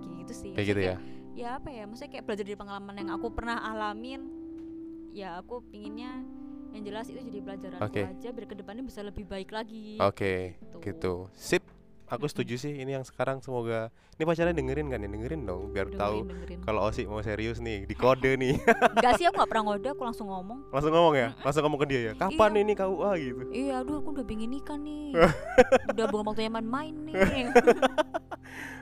kayak 0.00 0.14
gitu 0.18 0.32
sih 0.34 0.52
kayak 0.52 0.66
gitu 0.66 0.80
ya 0.82 0.96
ya 1.38 1.48
apa 1.54 1.68
ya 1.70 1.86
maksudnya 1.86 2.10
kayak 2.10 2.24
belajar 2.26 2.42
dari 2.42 2.58
pengalaman 2.58 2.94
yang 2.98 3.10
aku 3.14 3.30
pernah 3.30 3.62
alamin 3.62 4.20
ya 5.14 5.38
aku 5.38 5.62
pinginnya 5.64 6.26
yang 6.70 6.82
jelas 6.84 7.06
itu 7.06 7.18
jadi 7.18 7.38
pelajaran 7.40 7.78
Oke. 7.80 8.02
aja 8.04 8.28
biar 8.28 8.44
ke 8.44 8.54
depannya 8.54 8.82
bisa 8.82 9.00
lebih 9.00 9.24
baik 9.24 9.50
lagi 9.50 9.96
Oke, 9.98 10.56
gitu. 10.78 11.26
Sip. 11.32 11.64
Aku 12.08 12.24
setuju 12.24 12.56
sih 12.56 12.72
ini 12.72 12.96
yang 12.96 13.04
sekarang 13.04 13.36
semoga 13.38 13.92
ini 14.16 14.24
pacarnya 14.24 14.56
dengerin 14.56 14.88
kan 14.88 14.96
ya, 14.96 15.06
dengerin 15.06 15.44
dong 15.44 15.68
biar 15.68 15.92
Dengerin, 15.92 16.00
tahu 16.00 16.16
kalau 16.64 16.80
Osi 16.82 17.04
mau 17.04 17.20
serius 17.20 17.60
nih, 17.60 17.84
di 17.84 17.92
kode 17.92 18.32
nih. 18.34 18.56
enggak 18.96 19.20
sih 19.20 19.28
aku 19.28 19.36
nggak 19.36 19.44
pernah 19.46 19.64
ngode 19.68 19.88
aku 19.92 20.02
langsung 20.02 20.26
ngomong 20.26 20.72
Langsung 20.72 20.88
ngomong 20.88 21.14
ya, 21.14 21.28
langsung 21.38 21.60
ngomong 21.62 21.80
ke 21.84 21.86
dia 21.86 22.00
ya. 22.00 22.12
Kapan 22.16 22.50
Iya. 22.50 22.60
ini 22.64 22.72
KUA 22.74 23.10
gitu. 23.18 23.42
iya 23.52 23.74
aduh 23.78 24.00
aku 24.00 24.08
udah 24.16 24.24
pengen 24.24 24.48
nikah 24.48 24.80
nih 24.80 25.20
udah 25.92 26.04
bukan 26.08 26.24
waktunya 26.26 26.48
main-main 26.48 26.94
nih 27.04 27.12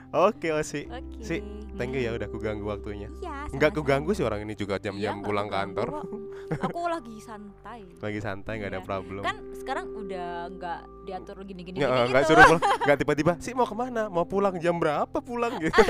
Oke, 0.07 0.49
Osi. 0.51 0.87
oke. 0.87 1.19
Si, 1.19 1.43
Thank 1.77 1.93
you 1.93 2.01
ya 2.01 2.17
udah 2.17 2.25
kuganggu 2.25 2.65
waktunya. 2.65 3.05
iya 3.21 3.45
Enggak 3.47 3.77
keganggu 3.77 4.09
sih 4.11 4.25
orang 4.25 4.41
ini 4.41 4.57
juga 4.57 4.75
Iya, 4.75 4.89
jam-jam 4.89 5.21
nggak 5.21 5.27
pulang 5.29 5.47
kantor. 5.47 5.87
aku 6.65 6.79
lagi 6.89 7.15
santai. 7.21 7.85
Lagi 8.01 8.17
santai 8.17 8.53
nggak 8.57 8.71
ada 8.71 8.81
Iya. 8.81 8.87
problem. 8.87 9.21
kan 9.21 9.37
sekarang 9.53 9.85
udah 9.93 10.27
nggak 10.49 10.79
diatur 11.05 11.37
gini-gini 11.43 11.77
Nggak, 11.77 11.91
gini 11.91 12.09
nggak 12.09 12.23
gitu. 12.23 12.31
suruh 12.33 12.45
pulang, 12.47 12.61
nggak 12.87 12.97
tiba-tiba 12.97 13.31
sih 13.37 13.53
mau 13.53 13.67
ke 13.67 13.75
mana? 13.75 14.03
Mau 14.07 14.25
pulang? 14.25 14.55
Jam 14.57 14.81
berapa 14.81 15.17
pulang? 15.19 15.53
gitu. 15.63 15.81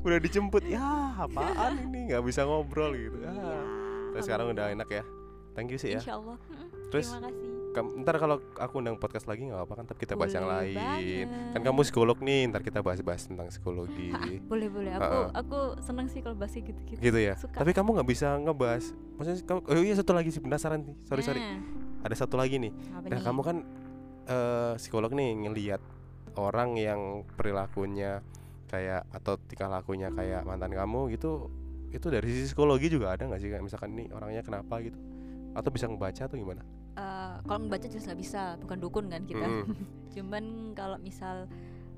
Udah 0.00 0.18
dijemput 0.18 0.64
ya 0.64 0.80
apaan 1.18 1.82
ini? 1.84 2.08
Nggak 2.08 2.22
bisa 2.24 2.48
ngobrol 2.48 2.94
gitu. 2.94 3.20
Iya, 3.20 3.28
ah. 3.28 3.62
Terus 4.14 4.24
sekarang 4.24 4.46
udah 4.48 4.72
enak 4.72 4.88
ya. 4.88 5.04
Thank 5.52 5.74
you 5.74 5.78
sih 5.78 5.92
ya. 5.92 6.00
Insya 6.00 6.16
Allah. 6.16 6.38
Mm-mm. 6.46 6.88
Terus, 6.88 7.10
terima 7.10 7.28
kasih 7.28 7.57
ntar 7.74 8.16
kalau 8.16 8.40
aku 8.56 8.74
undang 8.80 8.96
podcast 8.96 9.26
lagi 9.26 9.46
nggak 9.46 9.60
apa 9.62 9.72
kan 9.74 9.84
ntar 9.86 9.96
kita 9.96 10.14
bahas 10.14 10.32
yang 10.32 10.46
Boleh 10.46 10.74
lain. 10.74 10.76
kan 10.76 11.60
banget. 11.60 11.66
kamu 11.68 11.80
psikolog 11.84 12.18
nih 12.18 12.40
ntar 12.48 12.60
kita 12.62 12.78
bahas-bahas 12.80 13.22
tentang 13.26 13.48
psikologi. 13.48 14.10
Boleh 14.50 14.68
boleh. 14.68 14.90
Aku 14.96 15.18
aku 15.32 15.58
seneng 15.78 16.06
sih 16.08 16.20
kalau 16.20 16.34
bahas 16.34 16.54
gitu 16.54 16.72
gitu 16.72 16.98
gitu 16.98 17.18
ya? 17.18 17.34
Suka. 17.36 17.60
tapi 17.60 17.70
kamu 17.72 18.00
nggak 18.00 18.08
bisa 18.08 18.34
ngebahas. 18.40 18.84
Maksudnya 19.16 19.38
kamu 19.44 19.60
oh 19.66 19.84
iya 19.84 19.94
satu 19.94 20.12
lagi 20.16 20.30
sih 20.32 20.40
penasaran 20.40 20.80
nih. 20.82 20.96
Sorry 21.06 21.22
sorry. 21.22 21.40
Nah, 21.42 21.60
ada 22.02 22.14
satu 22.14 22.34
lagi 22.38 22.56
nih. 22.58 22.72
Apa 22.94 23.06
nah 23.10 23.18
nih? 23.18 23.24
kamu 23.26 23.40
kan 23.42 23.56
eh, 24.26 24.72
psikolog 24.78 25.10
nih 25.12 25.30
ngelihat 25.46 25.80
orang 26.38 26.78
yang 26.78 27.00
perilakunya 27.34 28.22
kayak 28.68 29.08
atau 29.10 29.40
tingkah 29.48 29.66
lakunya 29.66 30.12
kayak 30.12 30.44
mantan 30.44 30.70
kamu 30.70 31.08
gitu 31.16 31.48
itu 31.88 32.04
dari 32.12 32.28
sisi 32.28 32.52
psikologi 32.52 32.92
juga 32.92 33.16
ada 33.16 33.24
nggak 33.24 33.40
sih? 33.40 33.48
Kayak 33.48 33.64
misalkan 33.64 33.96
nih 33.96 34.06
orangnya 34.12 34.42
kenapa 34.44 34.76
gitu? 34.84 34.98
Atau 35.56 35.72
bisa 35.72 35.88
ngebaca 35.88 36.28
atau 36.28 36.36
gimana? 36.36 36.60
Eh, 36.98 37.34
kalau 37.46 37.62
membaca 37.62 37.86
jelas 37.86 38.10
nggak 38.10 38.18
bisa 38.18 38.42
bukan 38.58 38.78
dukun 38.82 39.06
kan 39.06 39.22
kita 39.22 39.46
Mm-mm. 39.46 39.70
cuman 40.18 40.44
kalau 40.74 40.98
misal 40.98 41.46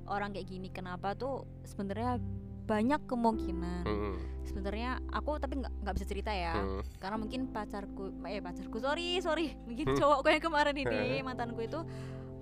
orang 0.04 0.36
kayak 0.36 0.44
gini 0.44 0.68
kenapa 0.68 1.16
tuh 1.16 1.48
sebenarnya 1.64 2.20
banyak 2.68 3.00
kemungkinan 3.08 3.88
Mm-mm. 3.88 4.14
sebenarnya 4.44 5.00
aku 5.08 5.40
tapi 5.40 5.56
nggak 5.56 5.72
nggak 5.80 5.94
bisa 5.96 6.04
cerita 6.04 6.36
ya 6.36 6.52
Mm. 6.52 6.84
karena 7.00 7.16
mungkin 7.16 7.40
pacarku 7.48 8.12
eh 8.28 8.44
pacarku 8.44 8.76
sorry 8.76 9.24
sorry 9.24 9.56
mungkin 9.66 9.96
cowokku 9.96 10.28
yang 10.28 10.44
kemarin 10.44 10.76
ini 10.76 11.00
mantanku 11.26 11.64
itu 11.64 11.80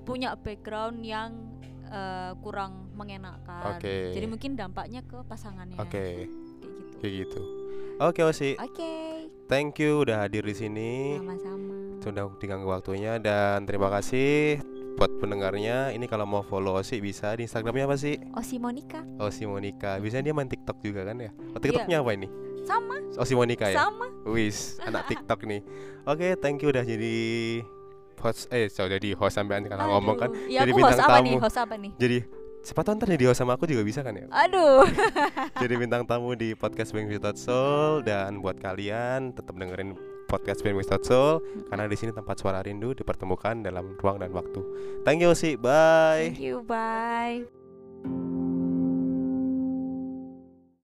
punya 0.03 0.35
background 0.35 1.07
yang 1.07 1.31
eh, 1.87 2.35
kurang 2.43 2.91
mengenakan 2.99 3.79
Oke. 3.79 4.19
jadi 4.19 4.27
mungkin 4.27 4.59
dampaknya 4.59 5.07
ke 5.07 5.23
pasangannya 5.23 5.79
Oke, 5.79 5.95
kayak 5.95 6.27
gitu 6.27 6.35
kayak 6.99 7.15
gitu. 7.23 7.41
Oke 7.99 8.21
Osi, 8.27 8.59
oke 8.59 8.91
thank 9.47 9.79
you 9.79 10.03
udah 10.03 10.27
hadir 10.27 10.43
di 10.43 10.55
sini. 10.55 11.19
sama-sama 11.23 11.78
Sudah 11.99 12.31
diganggu 12.39 12.69
waktunya 12.71 13.19
dan 13.19 13.67
terima 13.67 13.91
kasih 13.91 14.63
buat 14.99 15.11
pendengarnya. 15.23 15.95
Ini 15.95 16.07
kalau 16.11 16.27
mau 16.27 16.43
follow 16.43 16.79
Osi 16.79 16.99
bisa 16.99 17.35
di 17.35 17.47
Instagramnya 17.47 17.87
apa 17.87 17.97
sih? 17.99 18.19
Osi 18.35 18.59
Monica 18.59 19.03
Osi 19.19 19.47
Monica. 19.47 19.99
Biasanya 19.99 20.31
dia 20.31 20.35
main 20.35 20.51
TikTok 20.51 20.79
juga 20.83 21.07
kan 21.07 21.19
ya? 21.19 21.31
Oh, 21.31 21.59
Iya. 21.59 21.63
TikToknya 21.63 21.99
apa 22.03 22.13
ini? 22.15 22.29
sama 22.69 23.01
Osi 23.17 23.33
Monica 23.33 23.65
ya? 23.65 23.89
sama 23.89 24.07
Wis, 24.29 24.77
anak 24.85 25.09
TikTok 25.09 25.41
nih. 25.49 25.65
Oke, 26.05 26.37
thank 26.37 26.61
you 26.61 26.69
udah 26.69 26.85
jadi 26.85 27.17
host 28.19 28.51
eh 28.51 28.67
so, 28.69 28.85
jadi 28.85 29.15
host 29.15 29.39
sampai 29.39 29.63
kalau 29.65 29.99
ngomong 29.99 30.17
kan 30.19 30.31
ya 30.51 30.67
jadi 30.67 30.75
aku 30.75 30.79
host 30.83 30.99
bintang 30.99 31.07
apa 31.07 31.19
nih 31.23 31.33
tamu. 31.33 31.43
host 31.47 31.59
apa 31.59 31.75
nih 31.79 31.93
jadi 31.97 32.19
siapa 32.59 32.81
tahu 32.83 32.95
ntar 32.99 33.09
jadi 33.15 33.25
host 33.31 33.39
sama 33.41 33.53
aku 33.55 33.65
juga 33.71 33.83
bisa 33.87 34.01
kan 34.03 34.15
ya 34.19 34.27
aduh 34.29 34.83
jadi 35.63 35.75
bintang 35.79 36.03
tamu 36.05 36.35
di 36.35 36.53
podcast 36.59 36.91
Bang 36.91 37.07
Soul 37.39 38.03
dan 38.03 38.43
buat 38.43 38.59
kalian 38.59 39.33
tetap 39.33 39.55
dengerin 39.55 39.95
podcast 40.29 40.61
Film 40.61 40.77
Soul 40.85 41.41
karena 41.73 41.89
di 41.89 41.97
sini 41.97 42.13
tempat 42.13 42.37
suara 42.37 42.61
rindu 42.61 42.93
dipertemukan 42.93 43.65
dalam 43.65 43.97
ruang 43.97 44.21
dan 44.21 44.31
waktu. 44.37 44.61
Thank 45.09 45.25
you 45.25 45.33
sih, 45.33 45.57
bye. 45.57 46.29
Thank 46.29 46.45
you, 46.45 46.61
bye. 46.69 47.49